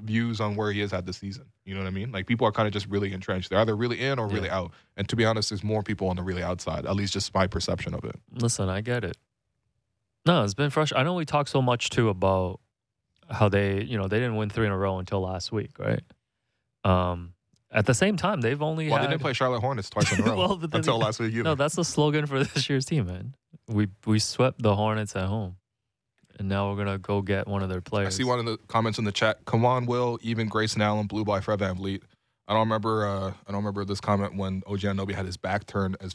[0.00, 1.46] views on where he is at the season.
[1.64, 2.12] You know what I mean?
[2.12, 3.50] Like, people are kind of just really entrenched.
[3.50, 4.58] They're either really in or really Yeah.
[4.58, 4.72] out.
[4.96, 6.86] And to be honest, there's more people on the really outside.
[6.86, 8.16] At least just my perception of it.
[8.32, 9.16] Listen, I get it.
[10.26, 11.00] No, it's been frustrating.
[11.00, 12.60] I know we talked so much too about
[13.30, 16.02] how they, you know, they didn't win three in a row until last week, right?
[16.84, 17.34] Um,
[17.70, 19.06] at the same time, they've only Well, had.
[19.06, 21.42] they didn't play Charlotte Hornets twice in a row Well, until last week either.
[21.44, 23.34] no, that's the slogan for this year's team, man.
[23.68, 25.56] We we swept the Hornets at home,
[26.40, 28.14] and now we're gonna go get one of their players.
[28.14, 29.44] I see one of the comments in the chat.
[29.44, 30.18] Come on, Will.
[30.22, 32.00] Even Grayson Allen blew by Fred VanVleet.
[32.48, 33.06] I don't remember.
[33.06, 36.14] Uh, I don't remember this comment when OG Anunoby had his back turned as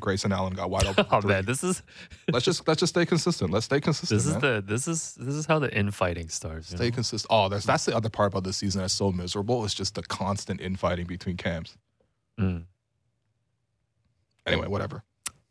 [0.00, 1.06] Grayson Allen got wide open.
[1.12, 1.82] Oh man, this is
[2.32, 3.52] let's just let's just stay consistent.
[3.52, 4.18] Let's stay consistent.
[4.18, 4.40] this is man.
[4.40, 6.68] the this is this is how the infighting starts.
[6.68, 7.28] stay consistent.
[7.30, 9.64] Oh, that's that's the other part about this season that's so miserable.
[9.64, 11.78] It's just the constant infighting between camps.
[12.38, 12.64] Mm.
[14.44, 15.04] Anyway, whatever.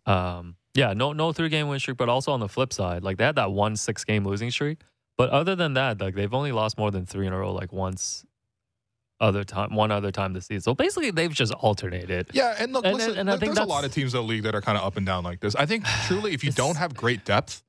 [0.05, 3.17] Um, yeah, no, no three game win streak, but also on the flip side, like
[3.17, 4.79] they had that one six game losing streak.
[5.17, 7.71] But other than that, like they've only lost more than three in a row, like
[7.71, 8.25] once
[9.19, 10.61] other time, one other time this season.
[10.61, 12.29] So basically, they've just alternated.
[12.33, 14.27] Yeah, and look, And- listen, and I think there's a lot of teams in the
[14.27, 15.55] league that are kind of up and down like this.
[15.55, 17.61] I think truly, if you don't have great depth,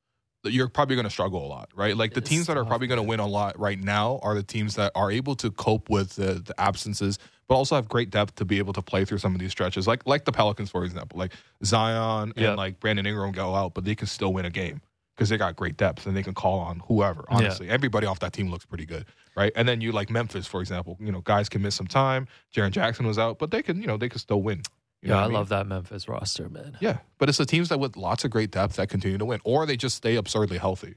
[0.44, 1.96] you're probably going to struggle a lot, right?
[1.96, 4.42] Like the teams that are probably going to win a lot right now are the
[4.42, 8.34] teams that are able to cope with the, the absences, but also have great depth
[8.36, 9.86] to be able to play through some of these stretches.
[9.86, 11.32] Like like the Pelicans, for example, like
[11.64, 12.54] Zion and Yeah.
[12.54, 14.80] like Brandon Ingram go out, but they can still win a game
[15.14, 17.24] because they got great depth and they can call on whoever.
[17.30, 17.36] Yeah.
[17.36, 19.04] Honestly, everybody off that team looks pretty good,
[19.36, 19.52] right?
[19.54, 20.96] And then you like Memphis, for example.
[21.00, 22.26] You know, guys can miss some time.
[22.54, 24.62] Jaren Jackson was out, but they can you know they can still win.
[25.02, 25.34] You know yeah, what I, mean?
[25.34, 26.76] love that Memphis roster, man.
[26.80, 29.40] Yeah, but it's the teams that with lots of great depth that continue to win,
[29.44, 30.94] or they just stay absurdly healthy,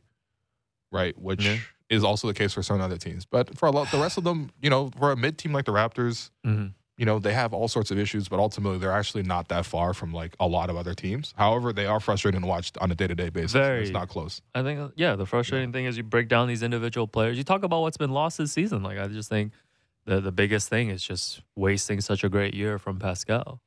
[0.91, 1.17] right?
[1.19, 1.57] Which Yeah.
[1.95, 3.25] Is also the case for some other teams.
[3.25, 5.65] But for a lot, the rest of them, you know, for a mid team like
[5.65, 6.73] the Raptors, Mhm.
[6.97, 9.93] you know, they have all sorts of issues, but ultimately they're actually not that far
[9.93, 11.33] from like a lot of other teams.
[11.37, 13.51] However, they are frustrating to watch on a day to day basis.
[13.53, 13.81] Very.
[13.81, 14.41] It's not close.
[14.53, 17.37] I think, uh, yeah, the frustrating thing is you break down these individual players.
[17.37, 18.83] You talk about what's been lost this season.
[18.83, 19.51] Like, I just think
[20.05, 23.59] the the biggest thing is just wasting such a great year from Pascal.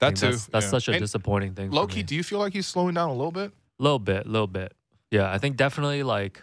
[0.00, 0.30] That too.
[0.30, 0.70] That's, that's yeah.
[0.70, 1.70] such a And disappointing thing.
[1.88, 3.52] Key, do you feel like he's slowing down a little bit?
[3.78, 4.72] A little bit, a little bit.
[5.10, 6.42] Yeah, I think definitely like.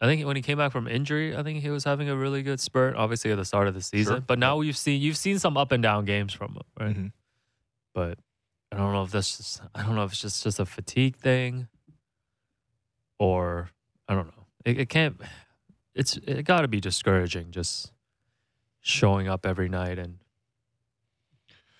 [0.00, 2.42] I think when he came back from injury, I think he was having a really
[2.42, 2.94] good spurt.
[2.94, 4.20] Obviously, at the start of the season, Sure.
[4.20, 6.96] but now you've seen you've seen some up and down games from him, right?
[6.96, 7.12] Mhm.
[7.94, 8.18] But
[8.70, 11.16] I don't know if that's just I don't know if it's just just a fatigue
[11.16, 11.66] thing,
[13.18, 13.70] or
[14.08, 14.44] I don't know.
[14.64, 15.20] It, it can't.
[15.94, 17.92] It's it got to be discouraging just
[18.80, 20.18] showing up every night and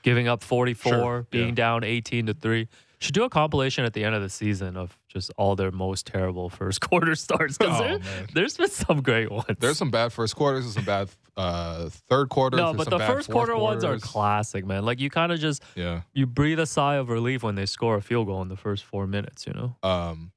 [0.03, 1.55] giving up 44, Sure, being yeah.
[1.55, 2.69] down 18 to 3.
[3.01, 6.05] Should do a compilation at the end of the season of just all their most
[6.07, 9.45] terrible first quarter starts because Oh, there, there's been some great ones.
[9.61, 12.59] There's some bad first quarters and some bad uh, third quarters.
[12.59, 14.85] no, but the first quarter ones are classic, man.
[14.85, 16.01] Like you kind of just Yeah.
[16.13, 18.85] you breathe a sigh of relief when they score a field goal in the first
[18.85, 19.47] four minutes.
[19.47, 20.33] You know, Um,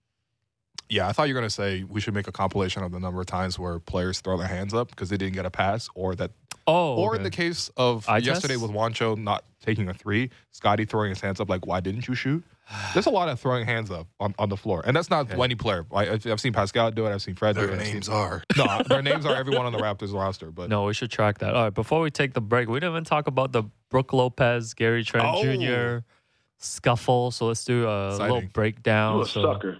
[0.87, 3.19] yeah, I thought you were gonna say we should make a compilation of the number
[3.21, 6.13] of times where players throw their hands up because they didn't get a pass, or
[6.15, 6.31] that,
[6.67, 8.61] oh, or in the case of Eye yesterday test?
[8.63, 12.15] with Juancho not taking a three, Scotty throwing his hands up like, "Why didn't you
[12.15, 12.43] shoot?"
[12.93, 15.41] There's a lot of throwing hands up on, on the floor, and that's not Okay.
[15.43, 15.85] any player.
[15.93, 17.11] I, I've I've seen Pascal do it.
[17.13, 17.79] I've seen Fred do it.
[17.79, 20.93] I've seen- are no, their names are everyone on the Raptors roster, but no, we
[20.93, 21.53] should track that.
[21.55, 24.73] All right, before we take the break, we didn't even talk about the Brook Lopez,
[24.73, 25.43] Gary Trent Oh.
[25.43, 26.05] Jr.
[26.57, 27.31] scuffle.
[27.31, 29.17] So let's do a little breakdown.
[29.17, 29.77] You a so, sucker.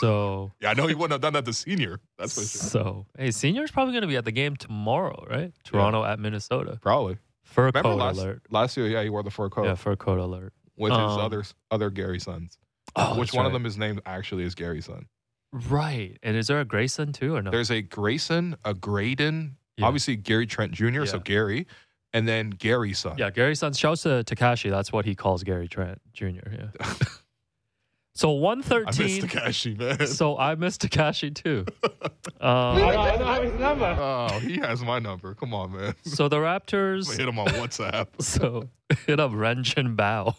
[0.00, 2.00] So, yeah, I know he wouldn't have done that to senior.
[2.18, 2.68] That's for sure.
[2.70, 5.52] so, hey, senior's probably going to be at the game tomorrow, right?
[5.64, 6.78] Toronto at Minnesota.
[6.82, 7.18] Probably.
[7.44, 8.42] Fur Remember coat last alert.
[8.50, 8.86] last year?
[8.88, 10.52] Yeah, he wore the fur coat Yeah, fur coat alert.
[10.76, 12.58] with his Um, other other Gary sons.
[12.96, 15.06] Oh, Which one of them is named actually is Gary's son?
[15.52, 16.18] Right.
[16.22, 17.50] And is there a Grayson too or no?
[17.50, 19.86] There's a Grayson, a Graydon, Yeah.
[19.86, 21.66] obviously Gary Trent Jr., so Gary,
[22.12, 23.16] and then Gary's son.
[23.16, 23.72] Yeah, Gary's son.
[23.72, 24.68] Shouts to Takashi.
[24.70, 26.50] That's what he calls Gary Trent Jr.
[26.52, 26.68] Yeah.
[28.18, 28.84] so 113.
[28.86, 29.36] I missed.
[29.36, 30.06] Takashi, man.
[30.08, 31.64] So I missed Takashi too.
[32.40, 33.96] Um, I don't have his number.
[33.98, 35.34] oh, he has my number.
[35.34, 35.94] Come on, man.
[36.04, 37.16] so the I'm Raptors.
[37.16, 38.06] hit him on WhatsApp.
[38.22, 38.68] So
[39.08, 40.36] hit up Renjin Bao.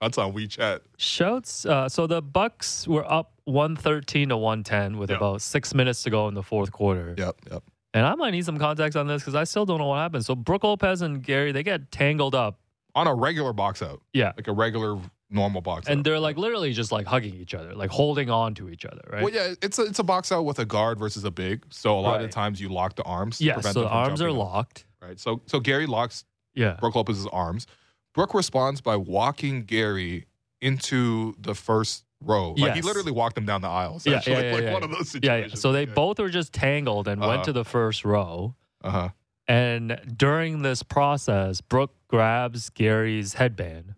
[0.00, 0.80] That's on WeChat.
[0.96, 1.66] Shouts.
[1.66, 5.16] Uh, so the Bucks were up one thirteen to one ten with Yeah.
[5.16, 7.14] about six minutes to go in the fourth quarter.
[7.18, 7.62] Yep, yep.
[7.92, 10.24] And I might need some context on this because I still don't know what happened.
[10.24, 12.60] So Brook Lopez and Gary they get tangled up.
[12.94, 14.32] On a regular box out, Yeah.
[14.38, 14.98] like a regular
[15.30, 15.88] normal box.
[15.88, 16.04] and out.
[16.04, 19.22] they're like literally just like hugging each other, like holding on to each other, right?
[19.22, 21.64] Well, yeah, it's a it's a box out with a guard versus a big.
[21.70, 23.38] So a lot of the times you lock the arms.
[23.38, 23.54] to yeah.
[23.54, 24.84] prevent So the arms are up, locked.
[25.02, 25.18] Right.
[25.18, 26.76] So so Gary locks Yeah.
[26.80, 27.66] Brook Lopez's arms.
[28.14, 30.26] Brook responds by walking Gary
[30.60, 32.52] into the first row.
[32.56, 34.00] Like he literally walked him down the aisle.
[34.04, 34.72] Yeah, yeah, yeah, like yeah.
[34.72, 35.52] one of those situations.
[35.52, 35.58] yeah.
[35.60, 37.28] So they both were just tangled and Uh-huh.
[37.30, 38.54] went to the first row.
[38.82, 39.08] Uh huh.
[39.48, 43.94] And during this process, Brook grabs Gary's headband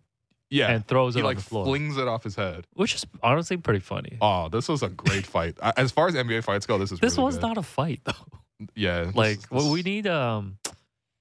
[0.49, 0.71] Yeah.
[0.71, 2.65] and throws he it on like the floor, flings it off his head.
[2.73, 4.17] which is honestly pretty funny.
[4.21, 5.57] Oh, this was a great fight.
[5.77, 7.41] As far as NBA fights go, this is this really was good.
[7.47, 8.13] not a fight though.
[8.75, 9.11] Yeah.
[9.15, 10.57] Like, is- well, we need um,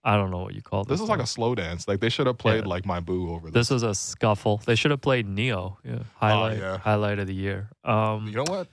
[0.03, 0.95] I don't know what you call this.
[0.99, 1.87] This is like a slow dance.
[1.87, 2.69] Like they should have played Yeah.
[2.71, 3.71] like my boo over This this.
[3.71, 4.61] was a scuffle.
[4.65, 5.79] They should have played Ne-Yo.
[5.85, 6.79] Yeah, highlight, yeah.
[6.79, 7.69] highlight of the year.
[7.85, 8.67] Um, you know what?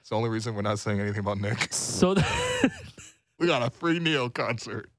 [0.00, 1.72] It's the only reason we're not saying anything about Nick.
[1.72, 2.26] so th-
[3.38, 4.90] We got a free Ne-Yo concert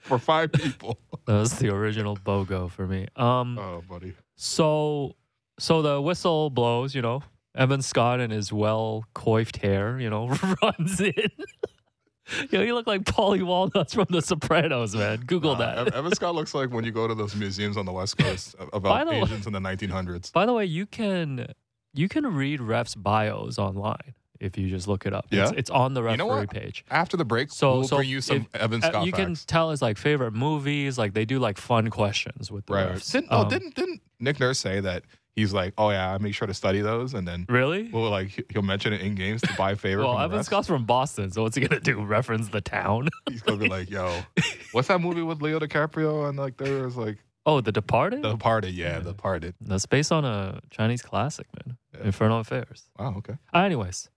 [0.00, 0.98] for five people.
[1.26, 3.06] that was the original BOGO for me.
[3.16, 4.14] Um, oh, buddy.
[4.36, 5.16] So
[5.58, 6.94] so the whistle blows.
[6.94, 7.22] You know,
[7.54, 9.98] Evan Scott and his well coiffed hair.
[9.98, 10.28] You know,
[10.62, 11.12] runs in.
[12.50, 15.20] Yo, you look like Paulie Walnuts from The Sopranos, man.
[15.26, 15.94] Google Uh, that.
[15.94, 19.04] Evan Scott looks like when you go to those museums on the West Coast about
[19.06, 20.32] the way- Asians in the 1900s.
[20.32, 21.46] By the way, you can
[21.94, 25.26] you can read refs bios online if you just look it up.
[25.30, 25.50] Yeah?
[25.56, 26.50] it's on the You know referee what?
[26.50, 26.84] page.
[26.88, 29.70] Can break, So- we'll so bring you some if- Evan Uh, Scott you can tell
[29.70, 30.98] his like favorite movies.
[30.98, 32.88] Like they do like fun questions with the right.
[32.92, 33.12] refs.
[33.12, 35.02] Didn't, oh, Um, didn't didn't Nick Nurse say that
[35.34, 37.90] he's like, oh yeah, I make sure to study those, and then really?
[37.92, 40.02] well, like he- he'll mention it in games to buy favor.
[40.02, 40.44] Well, from the Evan refs.
[40.46, 42.02] Scott's from Boston, so what's he gonna do?
[42.04, 43.08] Reference the town?
[43.28, 44.20] He's gonna be like, yo,
[44.72, 47.18] what's that movie with Leo DiCaprio and like there was like
[47.48, 48.22] oh, The Departed.
[48.22, 48.98] The Departed, yeah, Yeah.
[49.00, 49.54] The Departed.
[49.60, 51.76] That's based on a Chinese classic, man.
[51.94, 52.06] Yeah.
[52.06, 52.88] Infernal Affairs.
[52.98, 53.34] Wow, okay.
[53.54, 54.08] Uh, anyways,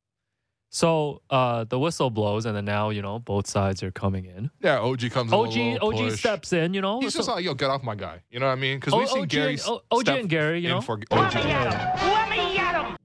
[0.69, 4.51] so uh, the whistle blows, and then now you know both sides are coming in.
[4.61, 5.31] Yeah, OG comes.
[5.31, 6.19] in OG with a little OG push.
[6.19, 6.99] steps in, you know.
[6.99, 8.21] He's just like, yo, get off my guy.
[8.29, 8.79] You know what I mean?
[8.79, 10.81] Because we've seen OG Gary and- O- OG step and Gary, you know.
[10.81, 11.33] for OG.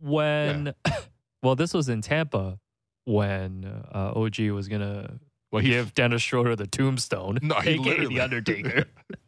[0.00, 0.74] when
[1.42, 2.59] well this was in tampa
[3.05, 5.18] when uh, og was gonna
[5.53, 8.85] Well, he give dennis schroeder the tombstone No, he aka literally- the undertaker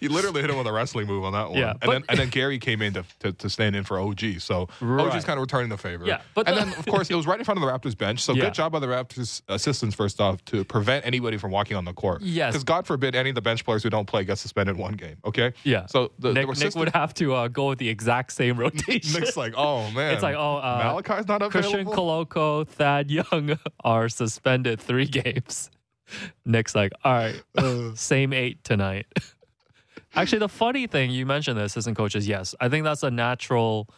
[0.00, 1.58] he literally hit him with a wrestling move on that one.
[1.58, 3.98] Yeah, and but- then and then Gary came in to, to, to stand in for
[4.00, 4.40] OG.
[4.40, 5.06] So Right.
[5.14, 6.04] OG's kind of returning the favor.
[6.06, 7.96] Yeah, but and the- then of course it was right in front of the Raptors
[7.96, 8.20] bench.
[8.22, 8.44] So Yeah.
[8.46, 11.92] good job by the Raptors assistants first off to prevent anybody from walking on the
[11.92, 12.22] court.
[12.22, 12.52] Yes.
[12.52, 15.16] Because God forbid any of the bench players who don't play get suspended one game.
[15.24, 15.52] Okay.
[15.64, 19.20] yeah So the, nick, nick would have to uh, go with the exact same rotation
[19.20, 21.50] Nick's like, oh man, it's like oh uh, Malachi's not available.
[21.50, 25.70] christian Koloko, thad young are suspended three games
[26.44, 27.42] nick's like all right
[27.96, 29.06] same eight tonight.
[30.16, 32.26] Actually, the funny thing you mentioned the assistant coaches.
[32.26, 33.88] Yes, I think that's a natural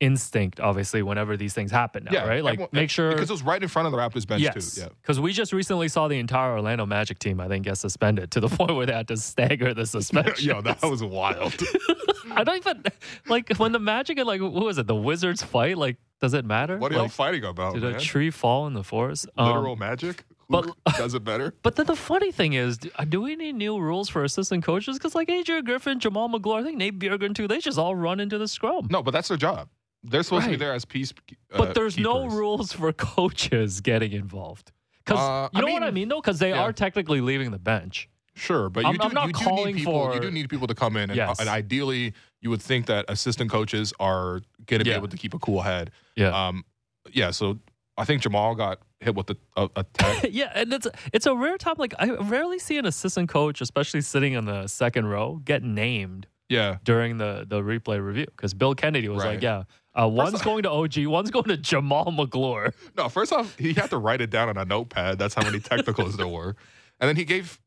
[0.00, 0.60] instinct.
[0.60, 2.44] Obviously, whenever these things happen now, yeah, right?
[2.44, 4.74] Like everyone- make sure because it was right in front of the Raptors bench yes,
[4.74, 4.82] too.
[4.82, 4.88] Yeah.
[5.00, 7.40] because we just recently saw the entire Orlando Magic team.
[7.40, 10.48] I think get suspended to the point where they had to stagger the suspension.
[10.48, 11.54] Yo, that was wild.
[12.32, 12.82] I don't even
[13.28, 14.86] like when the Magic and like who was it?
[14.86, 15.78] The Wizards fight.
[15.78, 16.78] Like, does it matter?
[16.78, 17.96] What are y'all fighting about, did man?
[17.96, 19.28] a tree fall in the forest?
[19.36, 20.24] Um, Literal magic?
[20.62, 21.54] But- does it better?
[21.62, 24.64] But then the funny thing is, do, uh, do we need new rules for assistant
[24.64, 24.98] coaches?
[24.98, 28.20] Because like Adrian Griffin, Jamaal Magloire, I think Nate Bjorkgren too, they just all run
[28.20, 28.86] into the scrum.
[28.90, 29.68] No, but that's their job.
[30.02, 31.12] They're supposed to be there as peace.
[31.52, 34.70] Uh, but there's no rules for coaches getting involved.
[35.04, 36.60] Because Uh, you I know what I mean, mean, though, because they yeah.
[36.62, 38.08] are technically leaving the bench.
[38.34, 40.06] Sure, but I'm- do, I'm not you do calling need people.
[40.08, 41.38] for- You do need people to come in, and, Yes.
[41.40, 44.96] and ideally, you would think that assistant coaches are going to be Yeah.
[44.96, 45.90] able to keep a cool head.
[46.16, 46.64] Yeah, Um,
[47.12, 47.30] yeah.
[47.30, 47.58] So
[47.96, 50.26] I think Jamal got hit with a, a, a tech.
[50.30, 51.74] yeah, and it's it's a rare time.
[51.78, 56.26] Like I rarely see an assistant coach, especially sitting in the second row, get named
[56.48, 58.26] yeah, during the the replay review.
[58.26, 59.34] Because Bill Kennedy was Right.
[59.34, 59.64] like, "Yeah,
[59.94, 63.08] uh, one's off- going to OG, one's going to Jamaal Magloire." no.
[63.08, 65.18] First off, he had to write it down on a notepad.
[65.18, 66.56] That's how many technicals there were,
[67.00, 67.60] and then he gave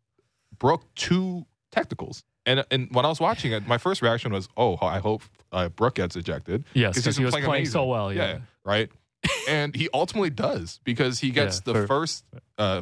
[0.60, 2.24] Brook two technicals.
[2.46, 5.70] And and when I was watching it, my first reaction was, "Oh, I hope uh,
[5.70, 8.14] Brook gets ejected." Yes, 'Cause because he was playing playing so well.
[8.14, 8.90] Yeah, right?
[9.50, 12.26] And he ultimately does because he gets Yeah, the for- first
[12.58, 12.82] uh,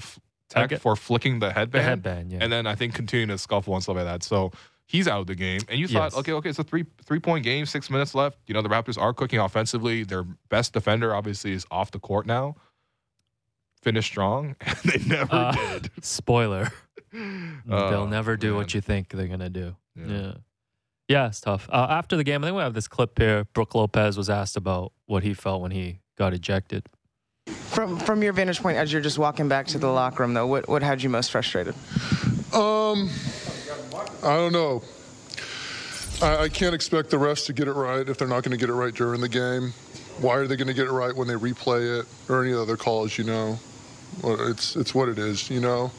[0.50, 2.32] tech get- for flicking the the headband, headband.
[2.32, 4.24] Yeah, and then I think continuing to scuffle and stuff like that.
[4.24, 4.52] So
[4.88, 5.62] he's out of the game.
[5.69, 6.17] And you thought, Yes.
[6.17, 8.38] okay, okay, it's a three three point game, six minutes left.
[8.48, 10.04] You know the Raptors are cooking offensively.
[10.04, 12.56] Their best defender obviously is off the court now.
[13.81, 15.92] Finish strong, and they never Uh, did.
[16.04, 16.71] Spoiler:
[17.13, 18.58] Oh, they'll never do man.
[18.58, 19.75] what you think they're gonna do.
[19.96, 20.06] Yeah.
[20.08, 20.33] Yeah.
[21.08, 21.69] Yeah, it's tough.
[21.71, 23.46] Uh, after the game, I think we have this clip here.
[23.54, 26.86] Brook Lopez was asked about what he felt when he got ejected.
[27.48, 30.48] From from your vantage point, as you're just walking back to the locker room, though,
[30.48, 31.76] what what had you most frustrated?
[32.54, 33.10] Um,
[34.24, 34.82] I don't know.
[36.22, 38.58] I, I can't expect the refs to get it right if they're not going to
[38.58, 39.74] get it right during the game.
[40.22, 42.78] Why are they going to get it right when they replay it or any other
[42.78, 43.18] calls?
[43.18, 43.60] You know,
[44.24, 45.50] it's it's what it is.
[45.50, 45.92] You know,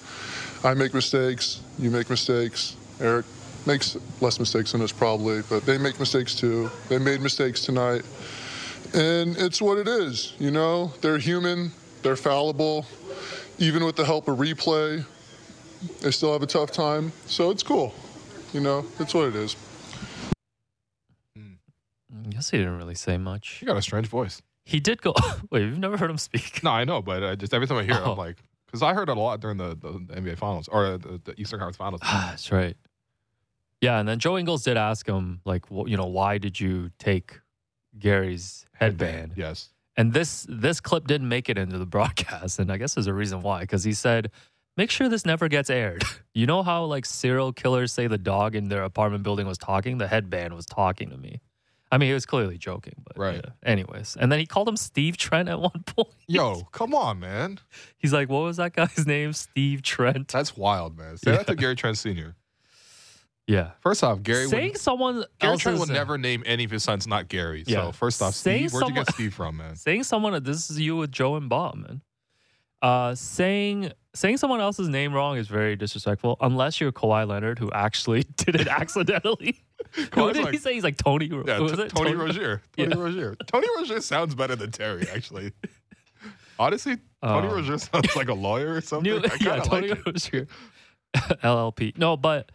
[0.64, 1.60] I make mistakes.
[1.78, 2.76] You make mistakes.
[3.00, 3.26] Eric
[3.66, 6.70] makes less mistakes than us probably, but they make mistakes too.
[6.88, 8.02] They made mistakes tonight.
[8.94, 10.92] And it's what it is, you know?
[11.00, 11.72] They're human,
[12.02, 12.86] they're fallible.
[13.58, 15.04] Even with the help of replay,
[16.00, 17.12] they still have a tough time.
[17.26, 17.94] So it's cool.
[18.52, 19.56] You know, it's what it is.
[21.36, 23.58] I guess he didn't really say much.
[23.60, 24.40] You got a strange voice.
[24.64, 25.14] He did go.
[25.50, 26.62] Wait, you've never heard him speak?
[26.62, 28.12] No, I know, but I just every time I hear it, Oh.
[28.12, 31.20] I'm like, because I heard it a lot during the, the, NBA Finals or the,
[31.24, 32.00] the Eastern Conference Finals.
[32.04, 32.76] That's right.
[33.80, 36.90] Yeah, and then Joe Ingles did ask him, like, wh- you know, why did you
[36.98, 37.40] take
[37.98, 39.32] Gary's headband?
[39.36, 39.70] Yes.
[39.96, 43.14] And this this clip didn't make it into the broadcast, and I guess there's a
[43.14, 43.60] reason why.
[43.60, 44.30] Because he said,
[44.76, 46.04] "Make sure this never gets aired."
[46.34, 49.96] You know how like serial killers say the dog in their apartment building was talking?
[49.96, 51.40] The headband was talking to me.
[51.90, 53.36] I mean, he was clearly joking, but Right.
[53.42, 53.52] yeah.
[53.62, 56.08] Anyways, and then he called him Steve Trent at one point.
[56.28, 57.58] Yo, come on, man.
[57.96, 59.32] He's like, "What was that guy's name?
[59.32, 61.16] Steve Trent." That's wild, man.
[61.16, 62.34] Say that to Gary Trent Sr.
[63.46, 63.70] Yeah.
[63.80, 66.82] First off, Gary Saying would, someone Gary else's Trent would never name any of his
[66.82, 67.62] sons not Gary.
[67.66, 67.86] Yeah.
[67.86, 69.76] So first off, Saying Steve, where'd you get Steve from, man?
[69.76, 72.02] saying someone this is you with Joe and Bob, man.
[72.82, 77.70] Uh, saying saying someone else's name wrong is very disrespectful, unless you're Kawhi Leonard who
[77.72, 79.60] actually did it accidentally.
[79.92, 80.74] Who Kawhi's did he say?
[80.74, 81.26] He's like Tony.
[81.26, 81.88] Yeah, who was T- it?
[81.90, 82.60] Tony Rozier.
[82.76, 82.96] Tony Yeah.
[83.00, 83.36] Rozier.
[83.46, 85.52] Tony Rozier sounds better than Terry, actually.
[86.58, 89.12] Honestly, Tony Um, Rozier sounds like a lawyer or something.
[89.12, 90.04] New, I kind yeah, of Tony like.
[90.06, 90.48] Rozier.
[91.14, 91.96] LLP.
[91.98, 92.50] No, but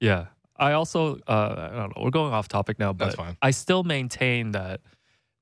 [0.00, 0.26] yeah,
[0.56, 2.02] I also uh, I don't know.
[2.04, 3.36] We're going off topic now, but That's fine.
[3.42, 4.80] I still maintain that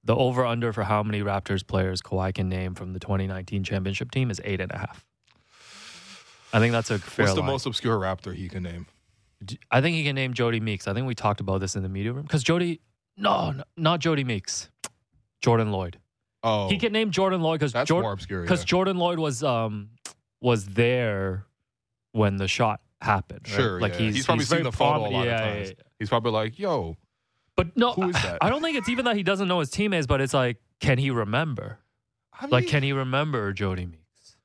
[0.04, 4.10] the over under for how many Raptors players Kawhi can name from the 2019 championship
[4.10, 5.04] team is eight and a half.
[6.52, 7.24] I think that's a fair.
[7.24, 7.50] What's the line.
[7.50, 8.86] most obscure Raptor he can name?
[9.70, 10.88] I think he can name Jody Meeks.
[10.88, 12.80] I think we talked about this in the media room because Jody,
[13.16, 14.70] no, no, not Jody Meeks,
[15.42, 15.96] Jordan Loyd.
[16.42, 18.42] Oh, He can name Jordan Loyd because obscure.
[18.42, 18.66] because yeah.
[18.66, 19.90] Jordan Loyd was um
[20.40, 21.46] was there
[22.12, 23.40] when the shot happened.
[23.48, 23.56] right?
[23.56, 23.98] Sure, like yeah.
[24.00, 25.68] he's, He's probably very seen the photo a prom- lot of times.
[25.68, 25.82] yeah, yeah.
[25.98, 26.96] He's probably like, "Yo,
[27.56, 28.38] But no, Who is that?
[28.42, 30.98] I don't think it's even that he doesn't know his teammates, but it's like, can
[30.98, 31.78] he remember?
[32.38, 34.36] I mean, Like, can he remember Jody Meeks,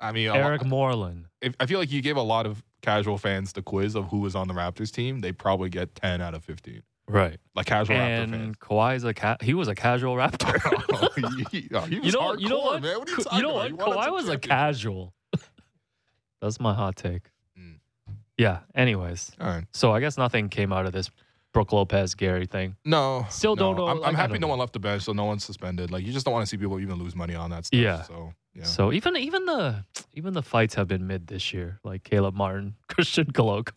[0.00, 1.26] I mean, Eric lot- Moreland?
[1.58, 4.34] I feel like you gave a lot of casual fans the quiz of who was
[4.34, 6.82] on the Raptors team, they probably get ten out of fifteen.
[7.08, 7.38] Right.
[7.56, 8.56] Like casual Raptor And fans.
[8.58, 10.58] Kawhi's a ca- he was a casual Raptor.
[11.02, 11.08] Oh,
[11.50, 12.82] he, oh, he was you know, hardcore, you know what?
[12.82, 12.98] man.
[12.98, 13.54] What you, you know about?
[13.54, 13.66] what?
[13.66, 15.14] He won us Kawhi was a casual.
[16.40, 17.22] That's my hot take.
[18.40, 18.60] Yeah.
[18.74, 19.64] Anyways, All right.
[19.74, 21.10] so I guess nothing came out of this
[21.52, 22.74] Brook Lopez Gary thing.
[22.86, 23.26] No.
[23.28, 24.50] Still don't know, I'm, like, I'm I happy don't no know.
[24.52, 25.90] one left the bench, so no one's suspended.
[25.90, 27.78] Like you just don't want to see people even lose money on that stuff.
[27.78, 28.02] Yeah.
[28.02, 28.64] So yeah.
[28.64, 29.84] So even even the
[30.14, 33.72] even the fights have been mid this year, like Caleb Martin, Christian Koloko.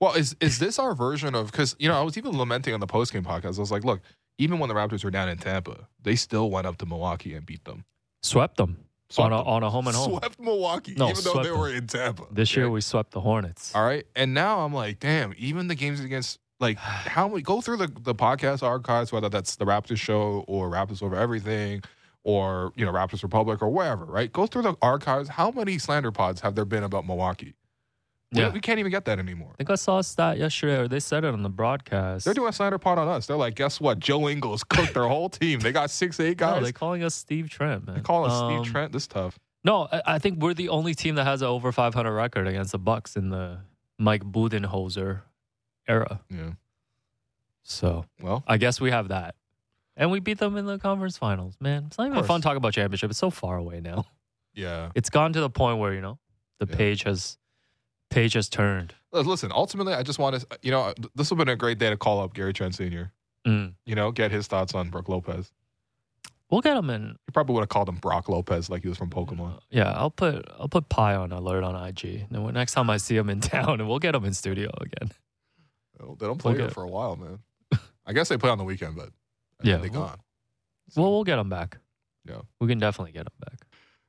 [0.00, 2.80] Well, is is this our version of because you know I was even lamenting on
[2.80, 3.56] the post game podcast.
[3.58, 4.00] I was like, look,
[4.38, 7.46] even when the Raptors were down in Tampa, they still went up to Milwaukee and
[7.46, 7.84] beat them.
[8.22, 8.78] Swept them
[9.10, 10.18] Swept on a on a home and home.
[10.18, 11.58] Swept Milwaukee, No, even though they them.
[11.58, 12.24] were in Tampa.
[12.30, 13.74] This year we swept the Hornets.
[13.74, 15.32] All right, and now I'm like, damn.
[15.38, 19.56] Even the games against like how we go through the the podcast archives, whether that's
[19.56, 21.82] the Raptors show or Raptors over everything.
[22.24, 24.30] Or you know Raptors Republic or wherever, right?
[24.30, 25.30] Go through the archives.
[25.30, 27.54] How many slander pods have there been about Milwaukee?
[28.32, 28.50] We- Yeah.
[28.50, 29.50] we can't even get that anymore.
[29.54, 32.24] I think I saw a stat yesterday, or they said it on the broadcast.
[32.26, 33.26] They're doing a slander pod on us.
[33.26, 33.98] They're like, guess what?
[34.00, 35.60] Joe Ingles cooked their whole team.
[35.60, 36.62] They got six, eight no, guys.
[36.62, 37.96] they're calling us Steve Trent, man.
[37.96, 38.92] they call us Um, Steve Trent.
[38.92, 39.38] This tough.
[39.64, 42.72] No, I, I think we're the only team that has an over 500 record against
[42.72, 43.60] the Bucks in the
[43.98, 45.22] Mike Budenholzer
[45.88, 46.20] era.
[46.28, 46.50] Yeah.
[47.62, 49.34] So Well, I guess we have that,
[49.96, 51.56] and we beat them in the conference finals.
[51.60, 53.10] Man, it's not even fun talking about championship.
[53.10, 54.04] It's so far away now.
[54.54, 54.90] yeah.
[54.94, 56.18] It's gone to the point where you know
[56.60, 56.76] the Yeah.
[56.76, 57.36] page has
[58.10, 58.94] page has turned.
[59.12, 61.78] Uh, Listen, ultimately, I just want to, you know, this would have been a great
[61.78, 63.12] day to call up Gary Trent Sr.,
[63.46, 63.74] Mm.
[63.86, 65.52] you know, get his thoughts on Brook Lopez.
[66.50, 67.16] We'll get him in.
[67.26, 69.60] He probably would have called him Brock Lopez like he was from Pokemon.
[69.70, 72.26] Yeah, I'll put I'll put Pi on alert on IG.
[72.30, 74.70] And when next time I see him in town, and we'll get him in studio
[74.80, 75.12] again.
[76.18, 77.38] They don't play here for a while, man.
[78.06, 79.10] I guess they play on the weekend, but
[79.62, 80.18] Yeah, they well- gone.
[80.96, 81.78] Well, we'll get him back.
[82.24, 82.40] Yeah.
[82.60, 83.60] we can definitely get him back.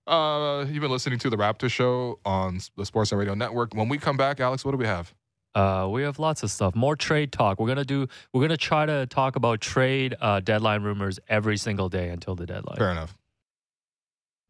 [0.09, 3.75] Uh, you've been listening to the Raptor Show on the Sportsnet Radio Network.
[3.75, 5.13] When we come back, Alex, what do we have?
[5.53, 6.75] Uh, we have lots of stuff.
[6.75, 7.59] More trade talk.
[7.59, 8.07] We're gonna do.
[8.33, 12.47] We're gonna try to talk about trade uh, deadline rumors every single day until the
[12.47, 12.77] deadline.
[12.77, 13.15] Fair enough.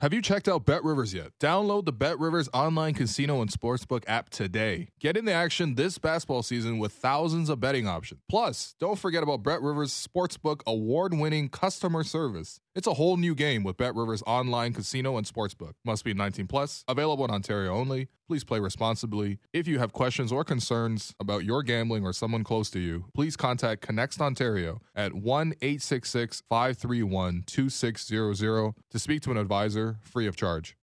[0.02, 1.32] Have you checked out Bet Rivers yet?
[1.42, 4.88] Download the Bet Rivers online casino and sportsbook app today.
[5.02, 8.22] Get in the action this basketball season with thousands of betting options.
[8.30, 12.62] Plus, don't forget about Bet Rivers Sportsbook award winning customer service.
[12.76, 15.74] It's a whole new game with Bet Rivers online casino and sportsbook.
[15.84, 18.10] Must be 19 plus, available in Ontario only.
[18.28, 19.40] Please play responsibly.
[19.52, 23.36] If you have questions or concerns about your gambling or someone close to you, please
[23.36, 30.78] contact ConnexOntario at 1 866 531 2600 to speak to an advisor free of charge.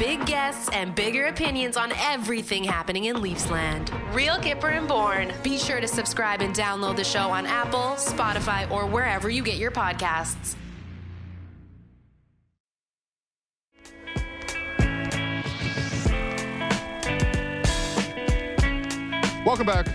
[0.00, 3.90] Big guests and bigger opinions on everything happening in Leafsland.
[4.14, 5.32] Real Kyper and Bourne.
[5.42, 9.58] Be sure to subscribe and download the show on Apple, Spotify, or wherever you get
[9.58, 10.56] your podcasts.
[19.44, 19.86] Welcome back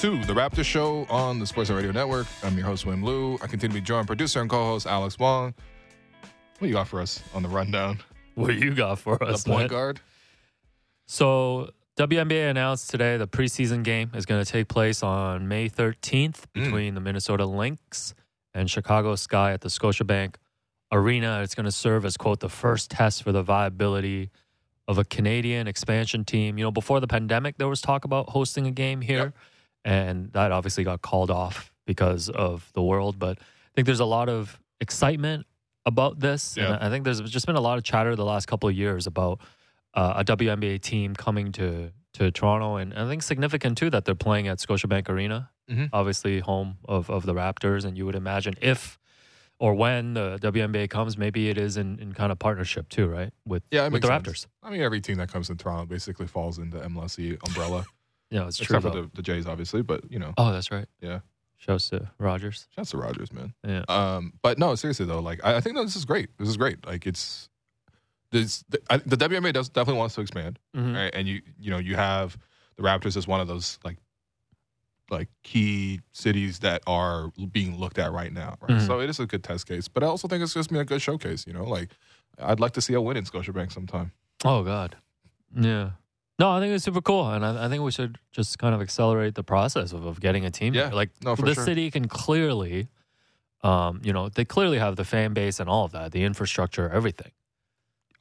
[0.00, 2.26] to the Raptor Show on the Sports Radio Network.
[2.42, 3.34] I'm your host, Will Lou.
[3.34, 5.52] I continue to be joined producer and co-host Alex Wong.
[6.22, 7.98] What do you got for us on the rundown?
[8.34, 9.68] What you got for The us, point man?
[9.68, 10.00] guard.
[11.06, 16.46] So WNBA announced today the preseason game is going to take place on May 13th
[16.54, 16.64] Mm.
[16.64, 18.14] between the Minnesota Lynx
[18.54, 20.36] and Chicago Sky at the Scotiabank
[20.90, 21.40] Arena.
[21.42, 24.30] It's going to serve as quote the first test for the viability
[24.88, 26.58] of a Canadian expansion team.
[26.58, 29.34] You know, before the pandemic, there was talk about hosting a game here, Yep.
[29.84, 33.18] and that obviously got called off because of the world.
[33.18, 35.46] But I think there's a lot of excitement
[35.86, 36.74] about this, Yeah.
[36.74, 39.06] and I think there's just been a lot of chatter the last couple of years
[39.06, 39.40] about
[39.94, 44.14] uh, a WNBA team coming to to Toronto, and I think significant too that they're
[44.14, 45.88] playing at Scotiabank Arena, Mhm.
[45.94, 48.98] obviously home of of the Raptors, and you would imagine if
[49.58, 53.32] or when the WNBA comes, maybe it is in, in kind of partnership too, right?
[53.46, 54.38] With Yeah, with the makes Raptors.
[54.40, 54.46] sense.
[54.62, 57.16] I mean, every team that comes to Toronto basically falls into MLS
[57.46, 57.84] umbrella,
[58.30, 58.76] yeah, it's true.
[58.76, 59.82] except for the, the Jays, obviously.
[59.82, 60.86] But you know, oh, that's right.
[61.00, 61.20] Yeah.
[61.64, 62.66] Shouts to Rogers.
[62.74, 63.54] shouts to Rogers, man.
[63.66, 63.84] Yeah.
[63.88, 66.28] Um, but no, seriously though, like I, I think that this is great.
[66.38, 66.84] This is great.
[66.84, 67.48] Like it's
[68.32, 70.94] this the, I, the WNBA does definitely wants to expand, Mhm.
[70.94, 71.14] right?
[71.14, 72.36] And you you know you have
[72.76, 73.98] the Raptors as one of those like
[75.10, 78.78] like key cities that are being looked at right now, right?
[78.80, 78.86] Mhm.
[78.86, 80.84] So it is a good test case, but I also think it's just been a
[80.84, 81.46] good showcase.
[81.46, 81.90] You know, like
[82.40, 84.10] I'd like to see a win in Scotiabank sometime.
[84.44, 84.96] Oh God.
[85.54, 85.90] Yeah.
[86.38, 88.80] No, I think it's super cool, and I, I think we should just kind of
[88.80, 90.74] accelerate the process of, of getting a team.
[90.74, 90.86] Yeah.
[90.86, 90.94] here.
[90.94, 91.64] Like No, for the sure.
[91.64, 92.88] city can clearly,
[93.62, 96.88] um, you know, they clearly have the fan base and all of that, the infrastructure,
[96.90, 97.30] everything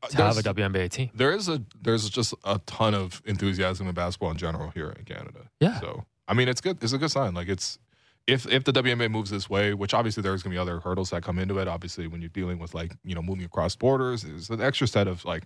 [0.10, 1.10] to have a There's- WNBA team.
[1.14, 5.06] there is a there's just a ton of enthusiasm in basketball in general here in
[5.06, 5.50] Canada.
[5.60, 5.80] Yeah.
[5.80, 6.84] So I mean, it's good.
[6.84, 7.34] It's a good sign.
[7.36, 7.78] Like it's
[8.28, 11.22] if if the WNBA moves this way, which obviously there's gonna be other hurdles that
[11.24, 11.68] come into it.
[11.68, 15.08] Obviously, when you're dealing with like you know moving across borders, there's an extra set
[15.08, 15.44] of like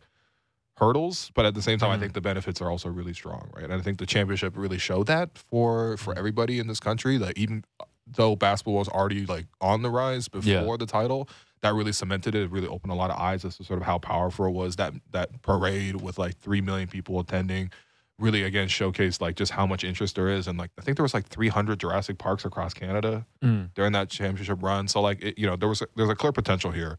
[0.77, 1.31] hurdles.
[1.33, 1.99] But at the same time, I Mhm.
[2.01, 3.63] think the benefits are also really strong, right?
[3.63, 7.17] And I think the championship really showed that for for everybody in this country.
[7.17, 7.63] That even
[8.07, 10.75] though basketball was already like on the rise before Yeah.
[10.77, 11.27] the title,
[11.61, 12.43] that really cemented it.
[12.43, 14.75] It really opened a lot of eyes as to sort of how powerful it was.
[14.75, 17.71] That that parade with like three million people attending
[18.19, 20.47] really again showcased like just how much interest there is.
[20.47, 23.73] And like I think there was like 300 Jurassic Parks across Canada Mm.
[23.73, 24.87] during that championship run.
[24.87, 26.97] So like it, you know there was there's a clear potential here.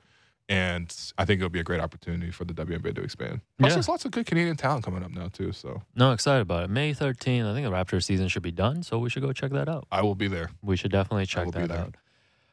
[0.49, 3.41] And I think it'll be a great opportunity for the WNBA to expand.
[3.59, 3.75] Plus, Yeah.
[3.75, 5.51] there's lots of good Canadian talent coming up now too.
[5.53, 6.71] So No, excited about it.
[6.71, 9.51] May 13th, I think the Raptors season should be done, so we should go check
[9.53, 9.87] that out.
[9.91, 10.51] I will be there.
[10.63, 11.97] We should definitely check that out.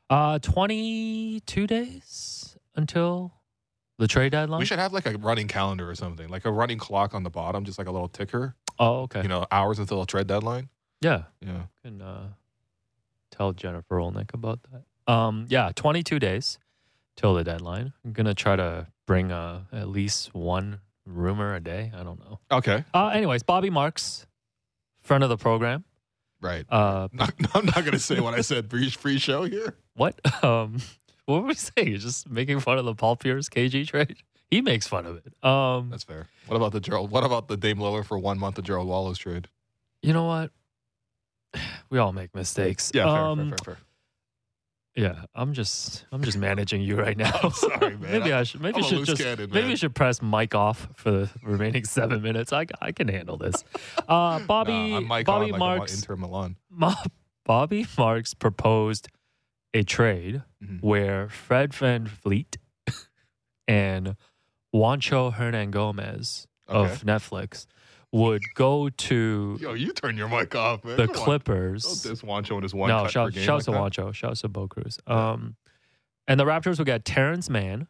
[0.10, 3.32] Uh, 22 days until
[4.00, 4.60] the trade deadline.
[4.60, 7.30] We should have like a running calendar or something, like a running clock on the
[7.30, 8.56] bottom, just like a little ticker.
[8.80, 9.22] oh, okay.
[9.22, 10.70] You know, hours until a trade deadline.
[11.02, 11.24] yeah.
[11.42, 11.64] Yeah.
[11.84, 12.30] can uh,
[13.30, 15.12] tell Jennifer Rolnick about that.
[15.12, 16.58] Um, yeah, 22 days
[17.16, 17.94] till the deadline.
[18.06, 21.92] I'm gonna try to bring uh, at least one rumor a day.
[21.96, 22.40] I don't know.
[22.52, 22.84] Okay.
[22.94, 24.26] Uh, anyways, Bobby Marks,
[25.02, 25.84] friend of the program.
[26.42, 26.66] Right.
[26.70, 28.70] Uh, Not, I'm not gonna say what I said.
[28.70, 29.76] Free free show here.
[29.96, 30.20] what?
[30.44, 30.78] Um,
[31.26, 31.88] what were we saying?
[31.88, 34.18] You're just making fun of the Paul Pierce KG trade.
[34.52, 35.34] He makes fun of it.
[35.48, 36.28] Um, That's fair.
[36.48, 37.12] What about the Gerald?
[37.12, 39.48] What about the Dame Lillard for one month of Gerald Wallace trade?
[40.02, 40.52] you know what?
[41.90, 42.92] We all make mistakes.
[42.94, 43.78] Yeah, fair, Um, fair, fair, fair.
[44.96, 47.50] Yeah, I'm just I'm just managing you right now.
[47.54, 48.00] sorry, man.
[48.12, 50.88] maybe I should maybe I'm I should just cannon, maybe you should press mic off
[50.96, 52.54] for the remaining seven minutes.
[52.54, 53.64] I I can handle this.
[54.08, 56.58] Uh, Bobby Nah, I'm Bobby on, like Marks Inter Milan.
[57.46, 59.08] Bobby Marks proposed
[59.74, 60.82] a trade Mhm.
[60.84, 62.58] where Fred VanVleet
[63.68, 64.16] and
[64.74, 66.92] Juancho Hernangomez Okay.
[66.94, 67.66] of Netflix
[68.14, 70.96] would go to Yo, you turn your mic off, man.
[70.98, 71.08] the.
[71.08, 71.84] Clippers.
[71.84, 74.06] Don't diss Juancho and his one no, cut per shout, game shouts like to that.
[74.08, 74.14] Juancho.
[74.14, 75.00] Shouts to Bo Cruz.
[75.08, 75.56] Um,
[76.28, 77.88] and the Raptors will get Terance Mann.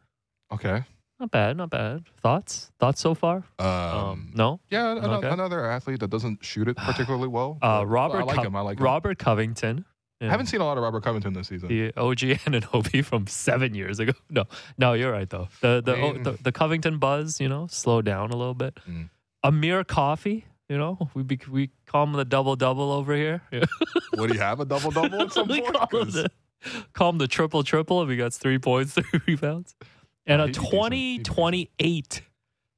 [0.52, 0.82] Okay.
[1.20, 2.04] Not bad, not bad.
[2.20, 2.72] Thoughts?
[2.80, 3.44] Thoughts so far?
[3.60, 4.60] Um, Um, no.
[4.70, 5.28] yeah, an- Okay.
[5.28, 7.58] another athlete that doesn't shoot it particularly well.
[7.62, 8.18] Uh, but Robert.
[8.18, 8.56] I like Co- him.
[8.56, 8.84] I like him.
[8.84, 9.84] Robert Covington.
[10.20, 11.68] I haven't seen a lot of Robert Covington this season.
[11.68, 14.12] the OG Ananobi from seven years ago.
[14.30, 14.44] No,
[14.78, 15.48] no, you're right though.
[15.60, 18.78] The the I mean- the, the Covington buzz, you know, slowed down a little bit.
[18.88, 19.10] Mm.
[19.44, 23.42] Amir Coffey, you know, we be, we call him the double double over here.
[24.16, 25.74] Would he have a double double at some we point?
[25.74, 26.30] call him the
[26.94, 29.74] call him the triple triple if he gets three points, three rebounds,
[30.26, 30.70] and Yeah, a he'd be decent.
[30.72, 32.22] twenty He'd be twenty eight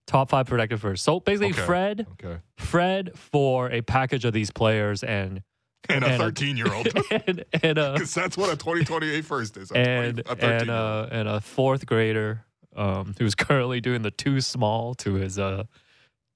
[0.08, 1.04] top five protected first.
[1.04, 1.62] So basically, Okay.
[1.64, 2.38] Fred Okay.
[2.56, 5.42] Fred for a package of these players and
[5.88, 6.88] And a And a- 13 year old.
[7.26, 9.70] and and a Because that's what a 2028 first is.
[9.70, 12.44] a 20 and a and uh and a fourth grader
[12.74, 15.64] um, who's currently doing the too small to his uh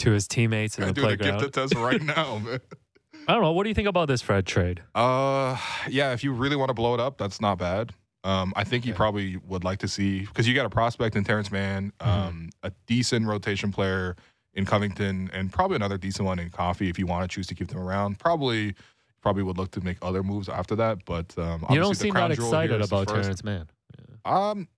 [0.01, 1.40] to his teammates in the doing playground.
[1.40, 2.61] gifted test right now, man.
[3.28, 3.53] I don't know.
[3.53, 4.82] What do you think about this Fred trade?
[4.94, 5.57] Uh,
[5.88, 6.12] yeah.
[6.12, 7.92] If you really want to blow it up, that's not bad.
[8.24, 11.24] Um, I think you probably would like to see because you got a prospect in
[11.24, 12.11] Terance Mann, Mm-hmm.
[12.28, 14.16] um, a decent rotation player
[14.55, 16.88] in Covington, and probably another decent one in Coffey.
[16.90, 18.74] If you want to choose to keep them around, probably
[19.22, 21.05] probably would look to make other moves after that.
[21.05, 23.09] But um, You don't obviously the seem crown that jewel here excited is the about
[23.11, 23.22] first.
[23.22, 23.68] Terance Mann.
[24.24, 24.68] Um,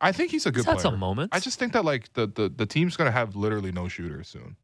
[0.00, 0.82] I think he's a good He's had player.
[0.82, 1.34] some moments.
[1.36, 4.56] I just think that like the the, the team's gonna have literally no shooters soon.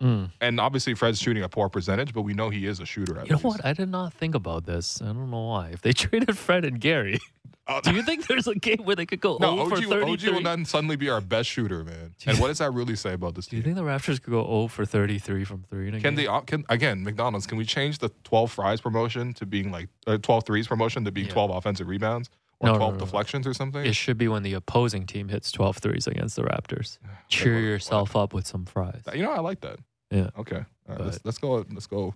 [0.00, 0.30] Mm.
[0.40, 3.18] And obviously Fred's shooting a poor percentage, but we know he is a shooter.
[3.18, 3.44] At You know least.
[3.44, 3.64] what?
[3.66, 5.02] I did not think about this.
[5.02, 5.68] I don't know why.
[5.72, 7.18] If they traded Fred and Gary,
[7.66, 9.84] Uh, do you think there's a game where they could go no, 0 for OG,
[9.84, 10.28] 33?
[10.30, 12.14] OG will then suddenly be our best shooter, man.
[12.26, 14.42] And what does that really say about this Do you think the Raptors could go
[14.44, 16.14] 0 for 33 from three Can game?
[16.16, 17.46] they can again McDonald's?
[17.46, 21.12] Can we change the twelve fries promotion to being like uh, 12 threes promotion to
[21.12, 21.32] being Yeah.
[21.34, 22.30] twelve offensive rebounds
[22.60, 23.04] or No, no, twelve no, no.
[23.06, 23.84] deflections or something?
[23.84, 26.98] It should be when the opposing team hits 12 threes against the Raptors.
[27.28, 29.02] Cheer yourself up with some fries.
[29.14, 29.78] You know, I like that.
[30.10, 30.30] Yeah.
[30.38, 30.56] Okay.
[30.88, 31.64] All right, let's, let's go.
[31.72, 32.14] Let's go.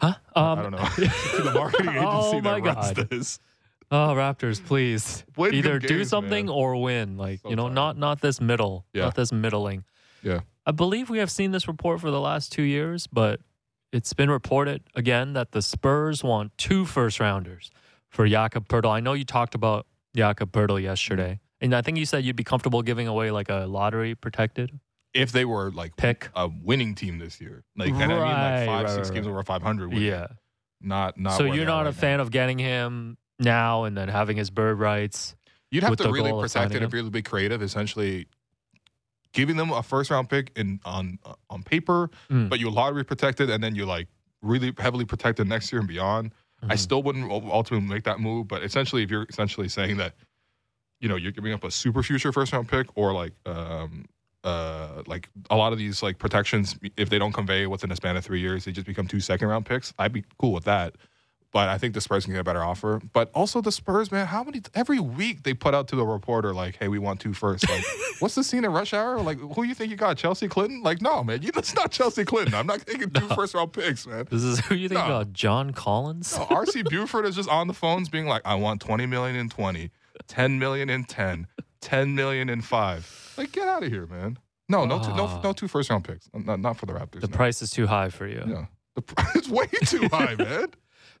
[0.00, 0.14] Huh?
[0.36, 0.78] Um, I don't know.
[0.96, 3.10] the marketing agency oh my that runs God.
[3.10, 3.38] this.
[3.90, 6.54] Oh, Raptors, please Win good either do games, something man.
[6.54, 7.16] or win.
[7.16, 7.74] Like So you know, tired.
[7.74, 9.04] not not this middle, Yeah.
[9.04, 9.84] not this middling.
[10.22, 10.40] Yeah.
[10.66, 13.40] I believe we have seen this report for the last two years, but
[13.90, 17.70] it's been reported again that the Spurs want two first rounders
[18.10, 18.90] for Jakob Poeltl.
[18.90, 19.86] I know you talked about
[20.16, 23.66] Jakob Poeltl yesterday, and I think you said you'd be comfortable giving away like a
[23.66, 24.78] lottery protected
[25.14, 26.28] If they were like pick.
[26.34, 29.26] a winning team this year, like and I mean like five, right, six right, games
[29.26, 29.32] right.
[29.32, 29.92] over five hundred.
[29.92, 30.28] Yeah.
[30.80, 31.36] Not not.
[31.36, 32.22] so you're not a fan now.
[32.22, 35.34] of getting him now and then having his bird rights.
[35.70, 36.84] You'd have to really protect it him?
[36.84, 37.62] and to be creative.
[37.62, 38.26] Essentially,
[39.32, 41.18] giving them a first round pick in on
[41.50, 42.48] on paper, Mm.
[42.48, 44.08] but you lottery protected, and then you like
[44.40, 46.32] really heavily protected next year and beyond.
[46.62, 46.78] I Mhm.
[46.78, 50.14] still wouldn't ultimately make that move, but essentially, if you're essentially saying that,
[51.00, 54.06] you know, you're giving up a super future first round pick or like um
[54.44, 58.16] uh like a lot of these like protections, if they don't convey within a span
[58.16, 59.92] of three years, they just become two second round picks.
[59.98, 60.96] I'd be cool with that.
[61.50, 63.00] But I think the Spurs can get a better offer.
[63.14, 66.52] But also the Spurs, man, how many every week they put out to the reporter
[66.52, 67.66] like, "Hey, we want two first.
[67.68, 67.82] Like,
[68.18, 69.20] what's the scene in Rush Hour?
[69.22, 70.18] Like, who you think you got?
[70.18, 70.82] Chelsea Clinton?
[70.82, 72.54] Like, no, man, you that's not Chelsea Clinton.
[72.54, 74.26] I'm not taking two first round picks, man.
[74.30, 75.06] This is who you think No.
[75.06, 75.32] about?
[75.32, 76.36] John Collins?
[76.36, 79.48] No, RC Buford is just on the phones being like, I want 20 million in
[79.48, 79.90] 20,
[80.26, 81.46] 10 million in 10,
[81.80, 83.34] 10 million in 5.
[83.38, 84.38] Like, get out of here, man.
[84.68, 85.40] No, no, two, no, Ah.
[85.42, 86.28] no two first round picks.
[86.34, 87.22] Not, not for the Raptors.
[87.22, 87.36] The no.
[87.36, 88.44] price is too high for you.
[88.46, 88.66] Yeah.
[88.96, 90.66] The price is way too high, man.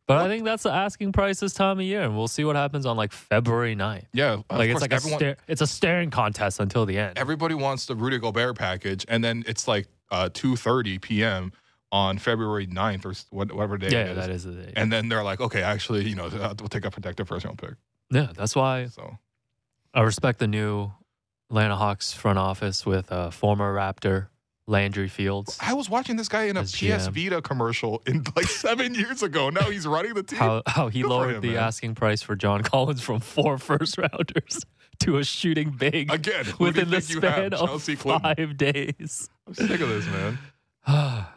[0.08, 2.56] But I think that's the asking price this time of year, and we'll see what
[2.56, 4.04] happens on like February 9th.
[4.14, 4.32] Yeah.
[4.32, 7.18] of Like it's course, like everyone, a stare, it's a staring contest until the end.
[7.18, 11.52] everybody wants the Rudy Gobert package, and then it's like uh, 2.30 p.m.
[11.92, 14.16] on February 9th or s- what- whatever day yeah, it is.
[14.16, 14.72] that is the day.
[14.76, 17.74] And then they're like, okay, actually, you know, we'll take a protective first round pick.
[18.10, 19.18] yeah, that's why So
[19.92, 20.90] I respect the new
[21.50, 24.28] Atlanta Hawks front office with uh, former Raptor
[24.68, 25.56] Landry Fields.
[25.60, 27.10] I was watching this guy in a PS GM.
[27.12, 29.50] Vita commercial in like seven years ago.
[29.50, 30.38] Now he's running the team.
[30.38, 31.56] How how he Good lowered him, the man.
[31.56, 34.64] asking price for John Collins from four first rounders
[35.00, 38.20] to a shooting big Again, who do you within the span of Clinton.
[38.20, 39.30] five days.
[39.46, 40.38] I'm sick of this, man.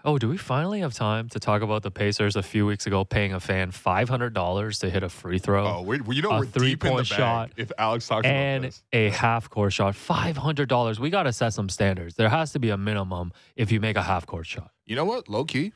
[0.06, 3.04] oh, do we finally have time to talk about the Pacers a few weeks ago
[3.04, 6.32] paying a fan five hundred dollars to hit a free throw Oh, we, you know
[6.32, 9.96] A we're the three-point shot if Alex talks about and a half court shot?
[9.96, 11.00] Five hundred dollars.
[11.00, 12.16] We got to set some standards.
[12.16, 14.72] There has to be a minimum if you make a half court shot.
[14.86, 15.28] You know what?
[15.28, 15.74] Low key,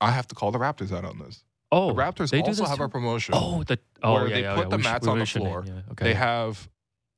[0.00, 1.44] I have to call the Raptors out on this.
[1.70, 2.84] Oh, the Raptors they also have too?
[2.84, 4.68] a promotion Oh, the oh where yeah, they yeah, put yeah.
[4.70, 5.64] the We mats we on the floor.
[5.92, 6.04] okay.
[6.04, 6.68] They have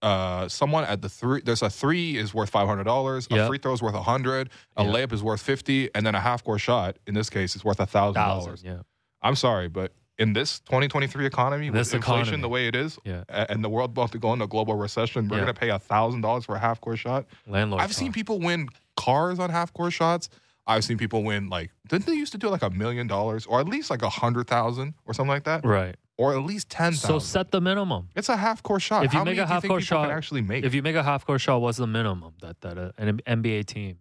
[0.07, 1.40] uh, someone at the three.
[1.44, 3.26] There's a three is worth five hundred dollars.
[3.30, 3.48] A Yep.
[3.48, 4.50] free throw is worth a hundred.
[4.76, 7.64] A layup is worth fifty, and then a half court shot in this case is
[7.64, 8.62] worth a thousand dollars.
[8.64, 8.78] Yeah.
[9.22, 12.40] I'm sorry, but in this 2023 economy, This with inflation economy.
[12.42, 13.24] the way it is, Yeah.
[13.28, 15.42] a- and the world about to go into a global recession, we're Yeah.
[15.42, 17.26] gonna pay a thousand dollars for a half court shot.
[17.46, 17.82] Landlord.
[17.82, 20.28] I've seen people win cars on half court shots.
[20.68, 23.61] I've seen people win like didn't they used to do like a million dollars or
[23.61, 25.96] at least like a hundred thousand or something like that, Right.
[26.18, 28.08] Or at least ten So set the minimum.
[28.16, 29.04] it's a half court shot.
[29.04, 30.64] If you How make many a you half court shot- actually make.
[30.64, 33.66] If you make a half court shot, what's the minimum that that uh, an NBA
[33.66, 33.98] team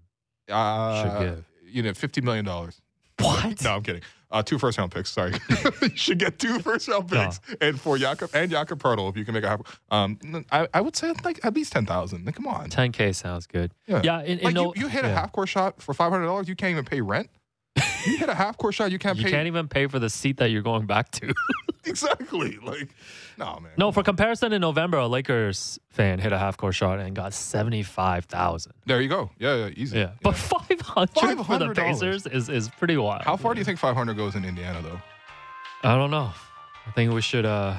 [0.49, 1.45] uh, should give?
[1.67, 2.81] you know, fifty million dollars.
[3.19, 3.61] What?
[3.63, 4.01] No, I'm kidding.
[4.31, 5.11] Uh, two first round picks.
[5.11, 5.33] Sorry,
[5.81, 7.23] you should get two first round No.
[7.25, 9.81] picks, and for Jakob and Jakob Poeltl, if you can make a half.
[9.91, 10.17] Um,
[10.51, 12.25] I, I would say like at least ten thousand.
[12.25, 12.69] Like, come on.
[12.69, 13.71] 10K sounds good.
[13.87, 14.01] Yeah.
[14.03, 14.37] Yeah.
[14.41, 16.71] Like no, you, you hit a half court shot for five hundred dollars, you can't
[16.71, 17.29] even pay rent.
[18.05, 19.99] you hit a half court shot, you can't You pay You can't even pay for
[19.99, 21.33] the seat that you're going back to.
[21.89, 22.57] exactly.
[22.63, 22.89] Like,
[23.37, 23.71] no man.
[23.77, 27.33] no, for comparison, in November, a Lakers fan hit a half court shot and got
[27.33, 28.73] seventy five thousand.
[28.85, 29.31] There you go.
[29.39, 29.97] Yeah, yeah, easy.
[29.97, 33.23] Yeah, but five hundred for the Pacers is is pretty wild.
[33.23, 35.01] How far do you think five hundred goes in Indiana though?
[35.83, 36.31] I don't know.
[36.87, 37.75] I think we should uh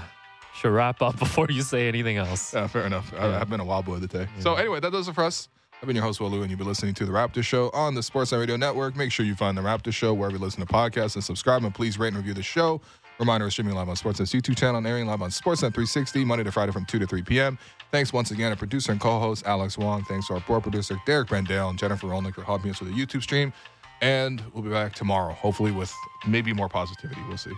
[0.55, 2.55] should wrap up before you say anything else.
[2.55, 3.13] Yeah, fair enough.
[3.15, 4.27] I, I've been a wild boy today.
[4.41, 5.49] So anyway, that does it for us.
[5.83, 7.95] I've been your host, Will Lou, and you've been listening to The Raptor Show on
[7.95, 8.97] the Sportsnet Radio Network.
[8.97, 11.75] Make sure you find The Raptor Show wherever you listen to podcasts and subscribe, and
[11.75, 12.81] please rate and review the show.
[13.19, 16.53] Reminder, streaming live on Sportsnet's YouTube channel and airing live on Sportsnet 360, Monday to
[16.53, 17.59] Friday from 2 to 3 p.m.
[17.91, 20.05] Thanks once again to producer and co-host Alex Wong.
[20.05, 22.95] Thanks to our board producer, Derek Brandale, and Jennifer Rolnick for helping us with the
[22.95, 23.55] YouTube stream.
[24.03, 25.95] And we'll be back tomorrow, hopefully with
[26.29, 27.23] maybe more positivity.
[27.27, 27.53] We'll see.